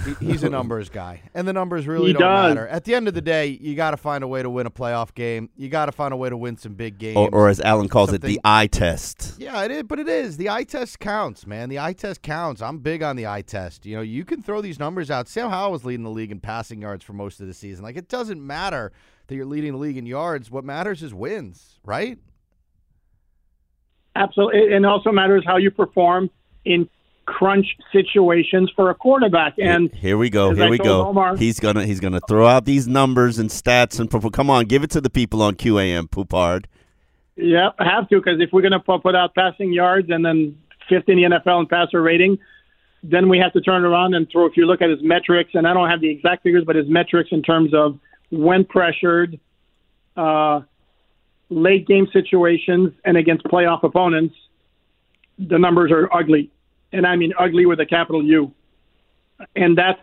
He, 0.04 0.26
he's 0.26 0.42
a 0.42 0.50
numbers 0.50 0.88
guy, 0.90 1.22
and 1.34 1.46
the 1.46 1.52
numbers 1.52 1.86
really 1.86 2.08
He 2.08 2.12
don't 2.14 2.20
does. 2.22 2.54
matter. 2.54 2.66
At 2.66 2.84
the 2.84 2.94
end 2.96 3.06
of 3.08 3.14
the 3.14 3.22
day, 3.22 3.46
you 3.46 3.74
got 3.76 3.92
to 3.92 3.96
find 3.96 4.24
a 4.24 4.28
way 4.28 4.42
to 4.42 4.50
win 4.50 4.66
a 4.66 4.70
playoff 4.72 5.14
game. 5.14 5.50
You 5.56 5.68
got 5.68 5.86
to 5.86 5.92
find 5.92 6.12
a 6.12 6.16
way 6.16 6.28
to 6.28 6.36
win 6.36 6.56
some 6.58 6.74
big 6.74 6.98
games. 6.98 7.16
or, 7.16 7.28
or 7.32 7.48
as 7.48 7.60
Alain 7.64 7.88
calls 7.88 8.12
it, 8.12 8.22
the 8.22 8.40
eye 8.44 8.66
test. 8.66 9.36
Yeah, 9.38 9.62
it 9.62 9.70
is, 9.70 9.84
but 9.84 9.98
it 10.00 10.08
is. 10.08 10.36
The 10.36 10.50
eye 10.50 10.64
test 10.64 10.98
counts, 10.98 11.46
man. 11.46 11.68
The 11.68 11.78
eye 11.78 11.92
test 11.94 12.22
counts. 12.22 12.60
I'm 12.60 12.78
big 12.80 13.02
on 13.04 13.14
the 13.14 13.28
eye 13.28 13.42
test. 13.42 13.86
You 13.86 13.94
know, 13.96 14.02
you 14.02 14.24
can 14.24 14.42
throw 14.42 14.60
these 14.60 14.78
numbers 14.80 15.10
out. 15.12 15.28
Sam 15.28 15.48
Howell 15.48 15.70
was 15.72 15.84
leading 15.84 16.02
the 16.04 16.10
league 16.10 16.32
in 16.32 16.40
passing 16.40 16.82
yards 16.82 17.04
for 17.04 17.12
most 17.14 17.40
of 17.40 17.46
the 17.46 17.54
season. 17.54 17.84
Like, 17.84 17.96
it 17.96 18.08
doesn't 18.08 18.44
matter 18.44 18.92
that 19.28 19.36
you're 19.36 19.46
leading 19.46 19.72
the 19.72 19.78
league 19.78 19.96
in 19.96 20.06
yards. 20.06 20.50
What 20.50 20.64
matters 20.64 21.02
is 21.02 21.14
wins, 21.14 21.78
right? 21.84 22.18
Absolutely. 24.16 24.74
It 24.74 24.84
also 24.84 25.12
matters 25.12 25.44
how 25.46 25.56
you 25.58 25.70
perform 25.70 26.30
in 26.64 26.88
crunch 27.26 27.66
situations 27.92 28.72
for 28.74 28.90
a 28.90 28.94
quarterback. 28.94 29.54
And 29.58 29.94
here 29.94 30.16
we 30.16 30.30
go. 30.30 30.54
Here 30.54 30.64
I 30.64 30.70
we 30.70 30.78
go. 30.78 31.08
Omar- 31.08 31.36
he's 31.36 31.60
gonna 31.60 31.84
he's 31.84 32.00
gonna 32.00 32.20
throw 32.26 32.46
out 32.46 32.64
these 32.64 32.88
numbers 32.88 33.38
and 33.38 33.50
stats 33.50 34.00
and 34.00 34.32
come 34.32 34.50
on, 34.50 34.64
give 34.64 34.82
it 34.82 34.90
to 34.92 35.00
the 35.00 35.10
people 35.10 35.42
on 35.42 35.54
QAM, 35.54 36.10
Poupart. 36.10 36.66
yeah, 37.36 37.70
I 37.78 37.84
have 37.84 38.08
to 38.08 38.16
because 38.16 38.40
if 38.40 38.50
we're 38.52 38.62
going 38.62 38.72
to 38.72 38.80
put 38.80 39.14
out 39.14 39.34
passing 39.34 39.72
yards 39.72 40.08
and 40.10 40.24
then 40.24 40.58
fifth 40.88 41.08
in 41.08 41.16
the 41.16 41.24
NFL 41.24 41.60
in 41.60 41.66
passer 41.66 42.00
rating, 42.02 42.38
then 43.02 43.28
we 43.28 43.38
have 43.38 43.52
to 43.52 43.60
turn 43.60 43.84
around 43.84 44.14
and 44.14 44.26
throw. 44.32 44.46
If 44.46 44.56
you 44.56 44.66
look 44.66 44.80
at 44.82 44.88
his 44.90 45.00
metrics, 45.02 45.50
and 45.54 45.68
I 45.68 45.74
don't 45.74 45.88
have 45.88 46.00
the 46.00 46.10
exact 46.10 46.42
figures, 46.42 46.64
but 46.66 46.74
his 46.74 46.88
metrics 46.88 47.28
in 47.30 47.42
terms 47.42 47.72
of 47.74 48.00
when 48.30 48.64
pressured, 48.64 49.38
uh, 50.16 50.60
late 51.48 51.86
game 51.86 52.08
situations, 52.12 52.92
and 53.04 53.16
against 53.16 53.44
playoff 53.44 53.82
opponents, 53.82 54.34
the 55.38 55.58
numbers 55.58 55.90
are 55.90 56.12
ugly, 56.14 56.50
and 56.92 57.06
I 57.06 57.16
mean 57.16 57.32
ugly 57.38 57.66
with 57.66 57.80
a 57.80 57.86
capital 57.86 58.22
U, 58.22 58.52
and 59.54 59.76
that's 59.78 60.00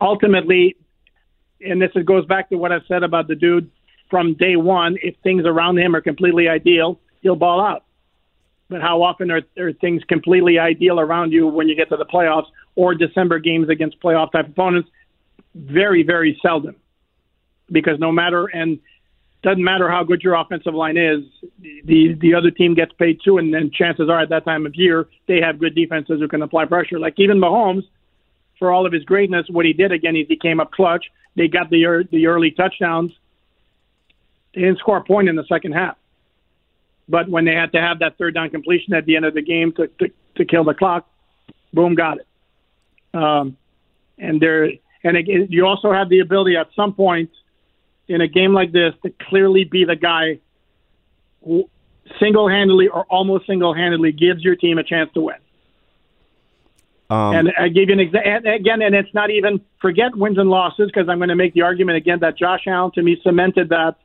ultimately, 0.00 0.76
and 1.60 1.80
this 1.80 1.90
goes 2.04 2.26
back 2.26 2.50
to 2.50 2.56
what 2.56 2.72
I 2.72 2.78
said 2.86 3.02
about 3.02 3.28
the 3.28 3.34
dude 3.34 3.70
from 4.10 4.34
day 4.34 4.56
one. 4.56 4.96
If 5.02 5.16
things 5.22 5.44
around 5.46 5.78
him 5.78 5.96
are 5.96 6.00
completely 6.00 6.48
ideal, 6.48 7.00
he'll 7.22 7.36
ball 7.36 7.60
out. 7.60 7.84
But 8.68 8.80
how 8.80 9.02
often 9.02 9.30
are, 9.30 9.42
are 9.58 9.72
things 9.72 10.02
completely 10.08 10.58
ideal 10.58 11.00
around 11.00 11.32
you 11.32 11.46
when 11.46 11.68
you 11.68 11.74
get 11.74 11.88
to 11.90 11.96
the 11.96 12.06
playoffs 12.06 12.46
or 12.74 12.94
December 12.94 13.38
games 13.38 13.68
against 13.68 14.00
playoff 14.00 14.32
type 14.32 14.48
opponents? 14.48 14.88
Very, 15.54 16.02
very 16.02 16.38
seldom. 16.42 16.76
Because 17.70 17.98
no 17.98 18.12
matter 18.12 18.46
and 18.46 18.78
doesn't 19.42 19.62
matter 19.62 19.90
how 19.90 20.04
good 20.04 20.22
your 20.22 20.34
offensive 20.34 20.74
line 20.74 20.96
is, 20.96 21.20
the 21.84 22.14
the 22.20 22.34
other 22.34 22.50
team 22.50 22.74
gets 22.74 22.92
paid 22.92 23.18
too, 23.24 23.38
and 23.38 23.52
then 23.52 23.70
chances 23.72 24.08
are 24.08 24.20
at 24.20 24.28
that 24.28 24.44
time 24.44 24.66
of 24.66 24.74
year 24.76 25.08
they 25.26 25.40
have 25.40 25.58
good 25.58 25.74
defenses 25.74 26.20
who 26.20 26.28
can 26.28 26.42
apply 26.42 26.64
pressure. 26.66 26.98
Like 26.98 27.14
even 27.18 27.38
Mahomes, 27.38 27.82
for 28.58 28.70
all 28.70 28.86
of 28.86 28.92
his 28.92 29.04
greatness, 29.04 29.46
what 29.50 29.66
he 29.66 29.72
did 29.72 29.90
again 29.90 30.14
is 30.16 30.26
he 30.28 30.36
came 30.36 30.60
up 30.60 30.70
clutch. 30.70 31.06
They 31.36 31.48
got 31.48 31.70
the 31.70 32.06
the 32.10 32.26
early 32.26 32.52
touchdowns. 32.52 33.12
They 34.54 34.60
didn't 34.60 34.78
score 34.78 34.98
a 34.98 35.04
point 35.04 35.28
in 35.28 35.34
the 35.34 35.44
second 35.48 35.72
half. 35.72 35.96
But 37.08 37.28
when 37.28 37.44
they 37.44 37.54
had 37.54 37.72
to 37.72 37.80
have 37.80 37.98
that 37.98 38.18
third 38.18 38.34
down 38.34 38.50
completion 38.50 38.94
at 38.94 39.06
the 39.06 39.16
end 39.16 39.24
of 39.24 39.34
the 39.34 39.42
game 39.42 39.72
to 39.72 39.88
to, 39.88 40.10
to 40.36 40.44
kill 40.44 40.62
the 40.62 40.74
clock, 40.74 41.08
boom, 41.72 41.96
got 41.96 42.18
it. 42.18 42.26
Um, 43.12 43.56
and 44.18 44.40
there, 44.40 44.70
and 45.02 45.16
again, 45.16 45.48
you 45.50 45.66
also 45.66 45.92
have 45.92 46.08
the 46.08 46.20
ability 46.20 46.56
at 46.56 46.68
some 46.76 46.94
point 46.94 47.30
in 48.12 48.20
a 48.20 48.28
game 48.28 48.52
like 48.52 48.72
this 48.72 48.94
to 49.02 49.12
clearly 49.28 49.64
be 49.64 49.84
the 49.84 49.96
guy 49.96 50.38
who 51.44 51.68
single-handedly 52.20 52.88
or 52.88 53.04
almost 53.04 53.46
single-handedly 53.46 54.12
gives 54.12 54.42
your 54.42 54.56
team 54.56 54.78
a 54.78 54.84
chance 54.84 55.10
to 55.14 55.20
win. 55.20 55.36
Um, 57.10 57.34
And 57.34 57.52
I 57.58 57.68
give 57.68 57.88
you 57.88 57.94
an 57.94 58.00
example. 58.00 58.52
Again, 58.52 58.82
and 58.82 58.94
it's 58.94 59.12
not 59.12 59.30
even 59.30 59.60
forget 59.80 60.16
wins 60.16 60.38
and 60.38 60.48
losses 60.48 60.90
because 60.92 61.08
I'm 61.08 61.18
going 61.18 61.28
to 61.28 61.36
make 61.36 61.54
the 61.54 61.62
argument 61.62 61.96
again 61.96 62.20
that 62.20 62.38
Josh 62.38 62.66
Allen 62.66 62.90
to 62.94 63.02
me 63.02 63.20
cemented 63.22 63.68
that 63.70 63.96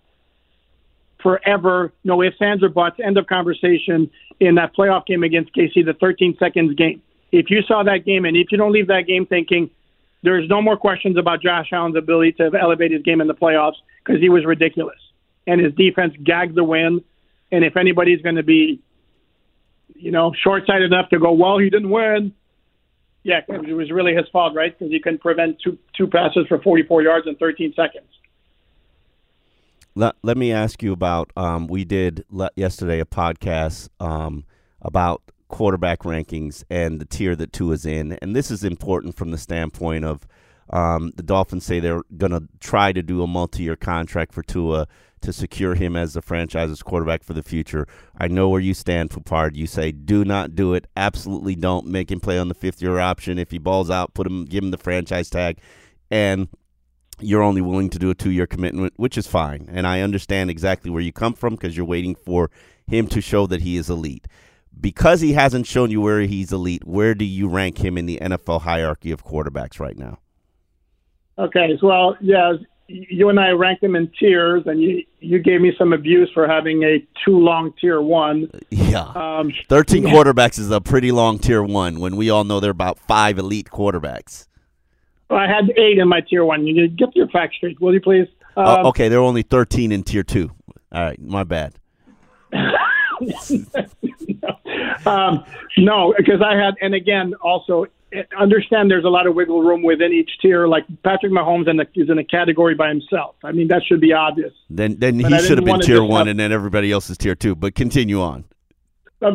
forever. 1.22 1.94
No 2.04 2.22
ifs, 2.22 2.38
ands, 2.42 2.64
or 2.64 2.70
buts. 2.70 3.00
End 3.04 3.18
of 3.18 3.28
conversation 3.28 4.10
in 4.40 4.56
that 4.56 4.76
playoff 4.76 5.06
game 5.06 5.24
against 5.24 5.54
KC, 5.56 5.86
the 5.86 5.94
13 5.94 6.38
seconds 6.38 6.76
game. 6.76 7.02
If 7.32 7.50
you 7.50 7.62
saw 7.62 7.84
that 7.84 8.06
game 8.06 8.26
and 8.26 8.38
if 8.38 8.52
you 8.52 8.58
don't 8.58 8.72
leave 8.72 8.88
that 8.88 9.08
game 9.08 9.26
thinking 9.26 9.70
there's 10.28 10.50
no 10.50 10.62
more 10.62 10.76
questions 10.76 11.18
about 11.18 11.42
Josh 11.42 11.70
Allen's 11.72 11.96
ability 11.96 12.34
to 12.34 12.52
elevate 12.60 12.92
his 12.92 13.02
game 13.02 13.22
in 13.22 13.28
the 13.28 13.34
playoffs 13.34 13.76
because 14.04 14.22
he 14.22 14.28
was 14.28 14.46
ridiculous 14.46 14.98
and 15.48 15.62
his 15.62 15.74
defense 15.74 16.14
gagged 16.22 16.54
the 16.56 16.64
win. 16.66 17.02
And 17.50 17.64
if 17.64 17.78
anybody's 17.78 18.22
going 18.22 18.36
to 18.36 18.44
be, 18.44 18.82
you 19.96 20.12
know, 20.12 20.34
short-sighted 20.44 20.92
enough 20.92 21.10
to 21.12 21.20
go, 21.20 21.32
well, 21.32 21.58
he 21.58 21.70
didn't 21.70 21.90
win. 21.90 22.34
Yeah, 23.24 23.40
it 23.48 23.74
was 23.74 23.90
really 23.90 24.14
his 24.14 24.28
fault, 24.34 24.54
right? 24.54 24.78
Because 24.78 24.92
he 24.92 25.00
couldn't 25.00 25.22
prevent 25.22 25.62
two 25.62 25.78
two 25.96 26.08
passes 26.08 26.46
for 26.48 26.60
44 26.62 27.04
yards 27.04 27.28
in 27.28 27.36
13 27.36 27.74
seconds. 27.74 28.08
let, 29.96 30.16
let 30.24 30.38
me 30.38 30.52
ask 30.52 30.84
you 30.84 30.92
about 30.92 31.32
um, 31.36 31.68
we 31.68 31.84
did 31.84 32.26
yesterday 32.56 33.00
a 33.00 33.06
podcast 33.06 33.90
um, 34.00 34.46
about 34.82 35.22
quarterback 35.48 36.00
rankings 36.00 36.64
and 36.70 37.00
the 37.00 37.06
tier 37.06 37.36
that 37.36 37.54
Tua's 37.54 37.86
in, 37.86 38.14
and 38.22 38.36
this 38.36 38.52
is 38.52 38.64
important 38.64 39.16
from 39.16 39.32
the 39.32 39.38
standpoint 39.38 40.06
of 40.06 40.28
um, 40.70 41.14
the 41.16 41.24
Dolphins 41.24 41.66
say 41.66 41.80
they're 41.80 42.04
going 42.18 42.32
to 42.32 42.48
try 42.60 42.92
to 42.92 43.02
do 43.02 43.24
a 43.24 43.28
multi-year 43.28 43.78
contract 43.78 44.34
for 44.34 44.44
Tua 44.44 44.88
to 45.22 45.34
secure 45.34 45.76
him 45.76 45.96
as 45.96 46.14
the 46.14 46.22
franchise's 46.22 46.84
quarterback 46.84 47.24
for 47.24 47.34
the 47.34 47.42
future. 47.42 47.88
I 48.18 48.28
know 48.28 48.50
where 48.50 48.62
you 48.62 48.74
stand, 48.74 49.10
Poupart. 49.10 49.56
You 49.56 49.66
say 49.66 49.92
do 49.92 50.24
not 50.24 50.56
do 50.56 50.74
it. 50.74 50.88
Absolutely 50.96 51.56
don't 51.56 51.88
make 51.88 52.12
him 52.12 52.20
play 52.20 52.38
on 52.38 52.50
the 52.50 52.54
fifth-year 52.54 53.00
option. 53.00 53.40
If 53.40 53.52
he 53.52 53.58
balls 53.58 53.90
out, 53.90 54.14
put 54.14 54.28
him, 54.28 54.46
give 54.46 54.64
him 54.64 54.72
the 54.72 54.78
franchise 54.78 55.30
tag, 55.30 55.60
and 56.12 56.50
you're 57.20 57.42
only 57.42 57.62
willing 57.62 57.90
to 57.90 58.00
do 58.00 58.10
a 58.10 58.16
two 58.16 58.32
year 58.32 58.46
commitment, 58.46 58.94
which 58.98 59.18
is 59.18 59.26
fine. 59.26 59.68
And 59.72 59.88
I 59.88 60.02
understand 60.02 60.50
exactly 60.50 60.92
where 60.92 61.02
you 61.02 61.12
come 61.12 61.34
from 61.34 61.56
because 61.56 61.76
you're 61.76 61.86
waiting 61.86 62.16
for 62.16 62.52
him 62.88 63.08
to 63.08 63.22
show 63.22 63.48
that 63.48 63.62
he 63.62 63.78
is 63.78 63.90
elite. 63.90 64.28
Because 64.80 65.22
he 65.22 65.34
hasn't 65.34 65.66
shown 65.66 65.92
you 65.92 66.02
where 66.02 66.22
he's 66.22 66.52
elite, 66.52 66.86
where 66.86 67.16
do 67.16 67.26
you 67.26 67.48
rank 67.48 67.78
him 67.80 67.98
in 67.98 68.06
the 68.06 68.20
NFL 68.22 68.62
hierarchy 68.62 69.12
of 69.12 69.24
quarterbacks 69.26 69.80
right 69.80 69.98
now? 69.98 70.20
Okay, 71.40 71.78
so 71.80 71.88
well, 71.88 72.18
yeah, 72.20 72.54
you 72.88 73.30
and 73.30 73.40
I 73.40 73.50
ranked 73.50 73.82
them 73.82 73.96
in 73.96 74.12
tiers, 74.20 74.64
and 74.66 74.82
you 74.82 75.04
you 75.20 75.40
gave 75.40 75.62
me 75.62 75.74
some 75.78 75.94
abuse 75.94 76.30
for 76.34 76.48
having 76.48 76.84
a 76.84 77.00
too 77.26 77.38
long 77.38 77.74
tier 77.80 78.02
one. 78.02 78.50
Yeah. 78.70 79.12
Um, 79.16 79.52
13 79.70 80.04
yeah. 80.04 80.14
quarterbacks 80.14 80.58
is 80.58 80.72
a 80.72 80.82
pretty 80.82 81.12
long 81.12 81.38
tier 81.40 81.62
one 81.62 82.00
when 82.00 82.16
we 82.16 82.30
all 82.30 82.44
know 82.44 82.60
there 82.60 82.70
are 82.70 82.72
about 82.72 82.98
five 82.98 83.38
elite 83.38 83.70
quarterbacks. 83.72 84.48
I 85.30 85.46
had 85.48 85.70
eight 85.78 85.98
in 85.98 86.08
my 86.08 86.22
tier 86.22 86.46
one. 86.46 86.66
You 86.66 86.88
get 86.88 87.16
your 87.16 87.28
facts 87.28 87.58
straight, 87.58 87.80
will 87.82 87.94
you 87.94 88.02
please? 88.02 88.28
Um, 88.56 88.66
Oh, 88.66 88.88
okay, 88.90 89.10
there 89.10 89.20
are 89.20 89.24
only 89.24 89.44
13 89.44 89.92
in 89.92 90.04
tier 90.04 90.24
two. 90.24 90.52
All 90.92 91.04
right, 91.04 91.22
my 91.22 91.44
bad. 91.44 91.76
um, 95.08 95.46
no, 95.78 96.14
because 96.18 96.42
I 96.42 96.56
had, 96.56 96.76
and 96.82 96.94
again, 96.94 97.34
also 97.42 97.86
eh, 98.12 98.24
understand 98.38 98.90
there's 98.92 99.06
a 99.06 99.10
lot 99.10 99.28
of 99.28 99.36
wiggle 99.36 99.62
room 99.62 99.84
within 99.84 100.14
each 100.14 100.30
tier. 100.42 100.68
Like 100.68 100.86
Patrick 101.04 101.32
Mahomes 101.32 101.70
in 101.70 101.80
a, 101.80 101.86
is 101.96 102.10
in 102.10 102.18
a 102.18 102.24
category 102.24 102.76
by 102.76 102.90
himself. 102.90 103.36
I 103.44 103.52
mean, 103.52 103.68
that 103.70 103.82
should 103.88 104.02
be 104.02 104.14
obvious. 104.14 104.54
Then 104.70 104.98
then 105.00 105.22
But 105.22 105.32
he 105.32 105.40
should 105.40 105.58
have 105.58 105.66
been 105.66 105.82
tier 105.82 106.04
one, 106.04 106.22
have- 106.22 106.28
and 106.28 106.40
then 106.40 106.52
everybody 106.52 106.92
else 106.92 107.10
is 107.10 107.18
tier 107.18 107.36
two. 107.36 107.56
But 107.56 107.76
continue 107.76 108.22
on. 108.22 108.46
Uh, 109.20 109.32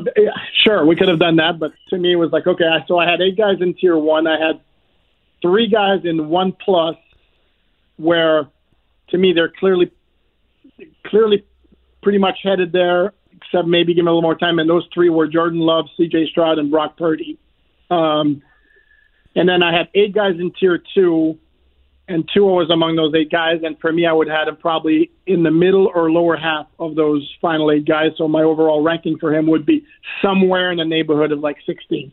sure, 0.64 0.87
we 0.87 0.95
could 0.95 1.09
have 1.09 1.19
done 1.19 1.37
that, 1.37 1.59
but 1.59 1.73
to 1.91 1.99
me, 1.99 2.12
it 2.12 2.17
was 2.17 2.31
like, 2.31 2.47
okay, 2.47 2.64
so 2.87 2.99
I 2.99 3.11
had 3.11 3.21
eight 3.21 3.37
guys 3.37 3.57
in 3.61 3.75
tier 3.75 3.97
one. 3.99 4.29
I 4.29 4.38
had 4.38 4.61
three 5.43 5.69
guys 5.69 6.05
in 6.05 6.29
one 6.29 6.52
plus, 6.64 6.95
where 7.97 8.49
to 9.09 9.19
me 9.19 9.33
they're 9.33 9.52
clearly, 9.59 9.91
clearly, 11.07 11.45
pretty 12.00 12.19
much 12.19 12.38
headed 12.45 12.73
there. 12.73 13.12
Except 13.52 13.68
maybe 13.68 13.92
give 13.92 14.02
him 14.02 14.09
a 14.09 14.11
little 14.11 14.23
more 14.23 14.35
time. 14.35 14.59
And 14.59 14.68
those 14.68 14.88
three 14.94 15.11
were 15.11 15.26
Jordan 15.26 15.61
Love, 15.61 15.87
C.J. 15.97 16.28
Stroud, 16.30 16.59
and 16.59 16.71
Brock 16.71 16.97
Purdy. 16.97 17.38
Um, 17.90 18.42
and 19.35 19.49
then 19.49 19.62
I 19.62 19.76
had 19.76 19.88
eight 19.94 20.14
guys 20.14 20.37
in 20.38 20.52
tier 20.59 20.82
two, 20.94 21.38
and 22.09 22.28
Tua 22.32 22.52
was 22.52 22.71
among 22.71 22.97
those 22.97 23.14
eight 23.14 23.30
guys. 23.30 23.61
And 23.62 23.78
for 23.78 23.92
me, 23.92 24.06
I 24.06 24.12
would 24.12 24.28
have 24.28 24.49
him 24.49 24.56
probably 24.56 25.11
in 25.26 25.42
the 25.42 25.50
middle 25.50 25.90
or 25.94 26.11
lower 26.11 26.37
half 26.37 26.66
of 26.78 26.94
those 26.94 27.30
final 27.40 27.71
eight 27.71 27.85
guys. 27.85 28.12
So 28.16 28.26
my 28.26 28.42
overall 28.42 28.82
ranking 28.82 29.18
for 29.18 29.35
him 29.35 29.47
would 29.49 29.66
be 29.66 29.85
somewhere 30.23 30.71
in 30.71 30.78
the 30.78 30.85
neighborhood 30.85 31.32
of 31.32 31.40
like 31.40 31.59
16. 31.66 32.12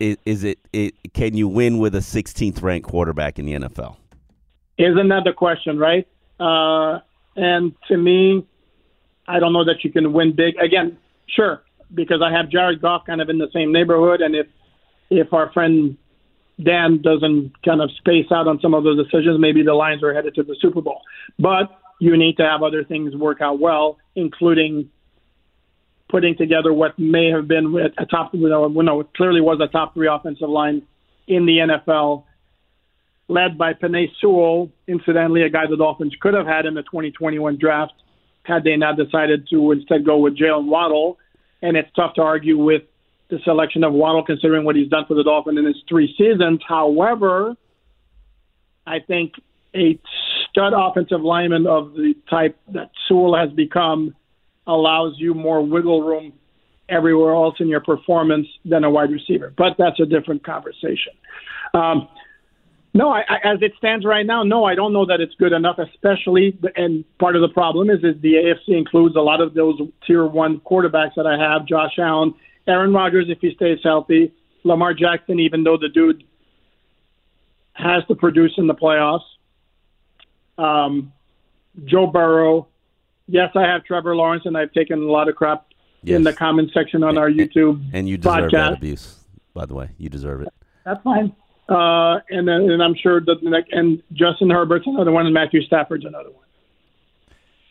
Is, 0.00 0.16
is 0.24 0.44
it, 0.44 0.58
it? 0.72 0.94
Can 1.12 1.36
you 1.36 1.48
win 1.48 1.78
with 1.78 1.94
a 1.94 2.00
16th 2.00 2.62
ranked 2.62 2.88
quarterback 2.88 3.38
in 3.38 3.46
the 3.46 3.52
NFL? 3.52 3.96
Isn't 4.78 5.08
that 5.08 5.24
the 5.24 5.32
question, 5.32 5.78
right? 5.78 6.06
Uh, 6.38 7.00
and 7.34 7.74
to 7.88 7.96
me, 7.96 8.46
I 9.28 9.38
don't 9.38 9.52
know 9.52 9.64
that 9.64 9.84
you 9.84 9.92
can 9.92 10.12
win 10.12 10.34
big. 10.34 10.56
Again, 10.56 10.98
sure, 11.28 11.62
because 11.94 12.20
I 12.22 12.32
have 12.32 12.50
Jared 12.50 12.80
Goff 12.80 13.04
kind 13.06 13.20
of 13.20 13.28
in 13.28 13.38
the 13.38 13.48
same 13.52 13.72
neighborhood, 13.72 14.20
and 14.20 14.34
if 14.34 14.46
if 15.10 15.32
our 15.32 15.52
friend 15.52 15.96
Dan 16.62 17.00
doesn't 17.02 17.52
kind 17.64 17.80
of 17.80 17.90
space 17.98 18.26
out 18.32 18.48
on 18.48 18.58
some 18.60 18.74
of 18.74 18.84
those 18.84 18.98
decisions, 18.98 19.38
maybe 19.38 19.62
the 19.62 19.74
Lions 19.74 20.02
are 20.02 20.12
headed 20.12 20.34
to 20.34 20.42
the 20.42 20.56
Super 20.60 20.80
Bowl. 20.80 21.02
But 21.38 21.70
you 22.00 22.16
need 22.16 22.36
to 22.38 22.44
have 22.44 22.62
other 22.62 22.84
things 22.84 23.14
work 23.14 23.40
out 23.40 23.60
well, 23.60 23.98
including 24.16 24.90
putting 26.08 26.36
together 26.36 26.72
what 26.72 26.98
may 26.98 27.30
have 27.30 27.46
been 27.46 27.74
a 27.98 28.06
top, 28.06 28.34
you 28.34 28.48
know, 28.48 28.66
no, 28.68 29.04
clearly 29.16 29.40
was 29.40 29.60
a 29.60 29.70
top 29.70 29.94
three 29.94 30.08
offensive 30.08 30.48
line 30.48 30.82
in 31.26 31.44
the 31.44 31.58
NFL, 31.58 32.24
led 33.28 33.58
by 33.58 33.74
Penei 33.74 34.06
Sewell, 34.20 34.70
incidentally, 34.86 35.42
a 35.42 35.50
guy 35.50 35.66
the 35.68 35.76
Dolphins 35.76 36.14
could 36.20 36.34
have 36.34 36.46
had 36.46 36.64
in 36.64 36.74
the 36.74 36.82
2021 36.82 37.58
draft 37.58 37.92
had 38.48 38.64
they 38.64 38.76
not 38.76 38.96
decided 38.96 39.46
to 39.50 39.72
instead 39.72 40.04
go 40.04 40.16
with 40.18 40.36
Jaylen 40.36 40.66
Waddle. 40.66 41.18
And 41.62 41.76
it's 41.76 41.90
tough 41.94 42.14
to 42.14 42.22
argue 42.22 42.56
with 42.58 42.82
the 43.28 43.38
selection 43.44 43.84
of 43.84 43.92
Waddle 43.92 44.24
considering 44.24 44.64
what 44.64 44.74
he's 44.74 44.88
done 44.88 45.04
for 45.06 45.14
the 45.14 45.22
Dolphins 45.22 45.58
in 45.58 45.66
his 45.66 45.76
three 45.88 46.14
seasons. 46.16 46.60
However, 46.66 47.56
I 48.86 49.00
think 49.00 49.34
a 49.74 49.98
stud 50.48 50.72
offensive 50.74 51.20
lineman 51.20 51.66
of 51.66 51.92
the 51.92 52.14
type 52.30 52.58
that 52.72 52.90
Sewell 53.06 53.36
has 53.36 53.50
become 53.52 54.14
allows 54.66 55.14
you 55.18 55.34
more 55.34 55.64
wiggle 55.64 56.02
room 56.02 56.32
everywhere 56.88 57.34
else 57.34 57.56
in 57.60 57.68
your 57.68 57.80
performance 57.80 58.46
than 58.64 58.84
a 58.84 58.90
wide 58.90 59.10
receiver. 59.10 59.52
But 59.56 59.74
that's 59.78 60.00
a 60.00 60.06
different 60.06 60.42
conversation. 60.44 61.12
Um, 61.74 62.08
no, 62.98 63.12
I, 63.12 63.20
I, 63.28 63.36
as 63.54 63.62
it 63.62 63.74
stands 63.78 64.04
right 64.04 64.26
now, 64.26 64.42
no, 64.42 64.64
I 64.64 64.74
don't 64.74 64.92
know 64.92 65.06
that 65.06 65.20
it's 65.20 65.34
good 65.36 65.52
enough. 65.52 65.78
Especially, 65.78 66.58
and 66.74 67.04
part 67.20 67.36
of 67.36 67.42
the 67.42 67.48
problem 67.48 67.90
is, 67.90 67.98
is 68.02 68.20
the 68.20 68.32
AFC 68.34 68.76
includes 68.76 69.14
a 69.14 69.20
lot 69.20 69.40
of 69.40 69.54
those 69.54 69.80
tier 70.04 70.26
one 70.26 70.58
quarterbacks 70.58 71.14
that 71.14 71.24
I 71.24 71.38
have: 71.38 71.64
Josh 71.64 71.92
Allen, 71.96 72.34
Aaron 72.66 72.92
Rodgers, 72.92 73.26
if 73.28 73.38
he 73.40 73.54
stays 73.54 73.78
healthy, 73.84 74.32
Lamar 74.64 74.94
Jackson, 74.94 75.38
even 75.38 75.62
though 75.62 75.76
the 75.76 75.88
dude 75.88 76.24
has 77.74 78.04
to 78.08 78.16
produce 78.16 78.54
in 78.58 78.66
the 78.66 78.74
playoffs, 78.74 79.20
um, 80.58 81.12
Joe 81.84 82.08
Burrow. 82.08 82.66
Yes, 83.28 83.50
I 83.54 83.62
have 83.62 83.84
Trevor 83.84 84.16
Lawrence, 84.16 84.42
and 84.44 84.58
I've 84.58 84.72
taken 84.72 84.98
a 84.98 85.12
lot 85.12 85.28
of 85.28 85.36
crap 85.36 85.66
in 86.02 86.24
the 86.24 86.32
comment 86.32 86.72
section 86.74 87.04
on 87.04 87.16
our 87.16 87.30
YouTube 87.30 87.80
And 87.92 88.08
you 88.08 88.16
deserve 88.16 88.50
that 88.50 88.72
abuse, 88.72 89.20
by 89.54 89.66
the 89.66 89.74
way. 89.74 89.90
You 89.98 90.08
deserve 90.08 90.42
it. 90.42 90.48
That's 90.84 91.00
fine. 91.04 91.32
Uh, 91.68 92.20
and 92.30 92.48
then, 92.48 92.70
and 92.70 92.82
I'm 92.82 92.94
sure 92.94 93.20
that 93.20 93.36
the 93.42 93.50
next, 93.50 93.72
and 93.72 94.02
Justin 94.12 94.48
Herbert's 94.50 94.86
another 94.86 95.12
one, 95.12 95.26
and 95.26 95.34
Matthew 95.34 95.62
Stafford's 95.62 96.04
another 96.06 96.30
one. 96.30 96.44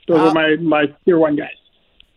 Those 0.07 0.19
Uh, 0.19 0.27
are 0.29 0.33
my 0.33 0.55
my 0.61 0.85
tier 1.05 1.17
one 1.17 1.35
guys. 1.35 1.49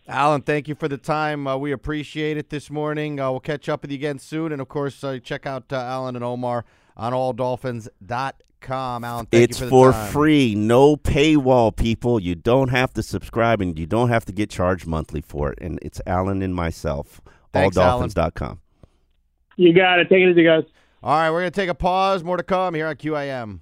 Alain, 0.07 0.41
thank 0.41 0.67
you 0.67 0.75
for 0.75 0.87
the 0.87 0.97
time. 0.97 1.47
Uh, 1.47 1.57
we 1.57 1.71
appreciate 1.71 2.37
it 2.37 2.49
this 2.49 2.69
morning. 2.69 3.19
Uh, 3.19 3.31
we'll 3.31 3.39
catch 3.39 3.67
up 3.69 3.81
with 3.81 3.91
you 3.91 3.95
again 3.95 4.19
soon. 4.19 4.51
And 4.51 4.61
of 4.61 4.67
course, 4.67 5.03
uh, 5.03 5.19
check 5.23 5.45
out 5.45 5.71
uh, 5.71 5.77
Alain 5.77 6.15
and 6.15 6.23
Omar 6.23 6.65
on 6.97 7.13
alldolphins.com. 7.13 9.03
Alain, 9.03 9.25
thank 9.27 9.43
it's 9.49 9.59
you 9.59 9.69
for, 9.69 9.91
for 9.91 9.97
time. 9.97 10.11
free, 10.11 10.55
no 10.55 10.95
paywall, 10.97 11.75
people. 11.75 12.19
You 12.19 12.35
don't 12.35 12.69
have 12.69 12.93
to 12.93 13.03
subscribe 13.03 13.61
and 13.61 13.77
you 13.79 13.85
don't 13.85 14.09
have 14.09 14.25
to 14.25 14.31
get 14.31 14.49
charged 14.49 14.85
monthly 14.85 15.21
for 15.21 15.51
it. 15.51 15.59
And 15.61 15.79
it's 15.81 16.01
Alain 16.05 16.41
and 16.41 16.53
myself, 16.55 17.21
Thanks, 17.53 17.77
Alain. 17.77 18.09
alldolphins.com. 18.09 18.59
You 19.57 19.73
got 19.73 19.99
it. 19.99 20.09
Take 20.09 20.23
it 20.23 20.31
easy, 20.31 20.43
guys. 20.43 20.63
All 21.03 21.15
right, 21.15 21.31
we're 21.31 21.39
going 21.41 21.51
to 21.51 21.59
take 21.59 21.69
a 21.69 21.73
pause. 21.73 22.23
More 22.23 22.37
to 22.37 22.43
come 22.43 22.75
here 22.75 22.85
on 22.85 22.95
QAM. 22.95 23.61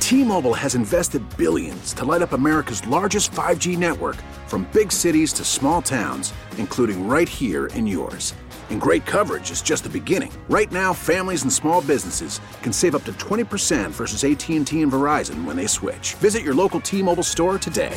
T-Mobile 0.00 0.52
has 0.52 0.74
invested 0.74 1.22
billions 1.38 1.94
to 1.94 2.04
light 2.04 2.20
up 2.20 2.32
America's 2.32 2.86
largest 2.86 3.32
5G 3.32 3.78
network 3.78 4.16
from 4.46 4.68
big 4.70 4.92
cities 4.92 5.32
to 5.32 5.44
small 5.44 5.80
towns, 5.80 6.34
including 6.58 7.08
right 7.08 7.28
here 7.28 7.68
in 7.68 7.86
yours. 7.86 8.34
And 8.68 8.78
great 8.78 9.06
coverage 9.06 9.50
is 9.50 9.62
just 9.62 9.84
the 9.84 9.88
beginning. 9.88 10.30
Right 10.50 10.70
now, 10.70 10.92
families 10.92 11.42
and 11.42 11.50
small 11.52 11.80
businesses 11.80 12.38
can 12.60 12.72
save 12.72 12.94
up 12.94 13.04
to 13.04 13.12
20% 13.14 13.90
versus 13.90 14.22
AT&T 14.22 14.56
and 14.56 14.66
Verizon 14.66 15.44
when 15.46 15.56
they 15.56 15.66
switch. 15.66 16.14
Visit 16.14 16.42
your 16.42 16.54
local 16.54 16.80
T-Mobile 16.80 17.22
store 17.22 17.56
today. 17.58 17.96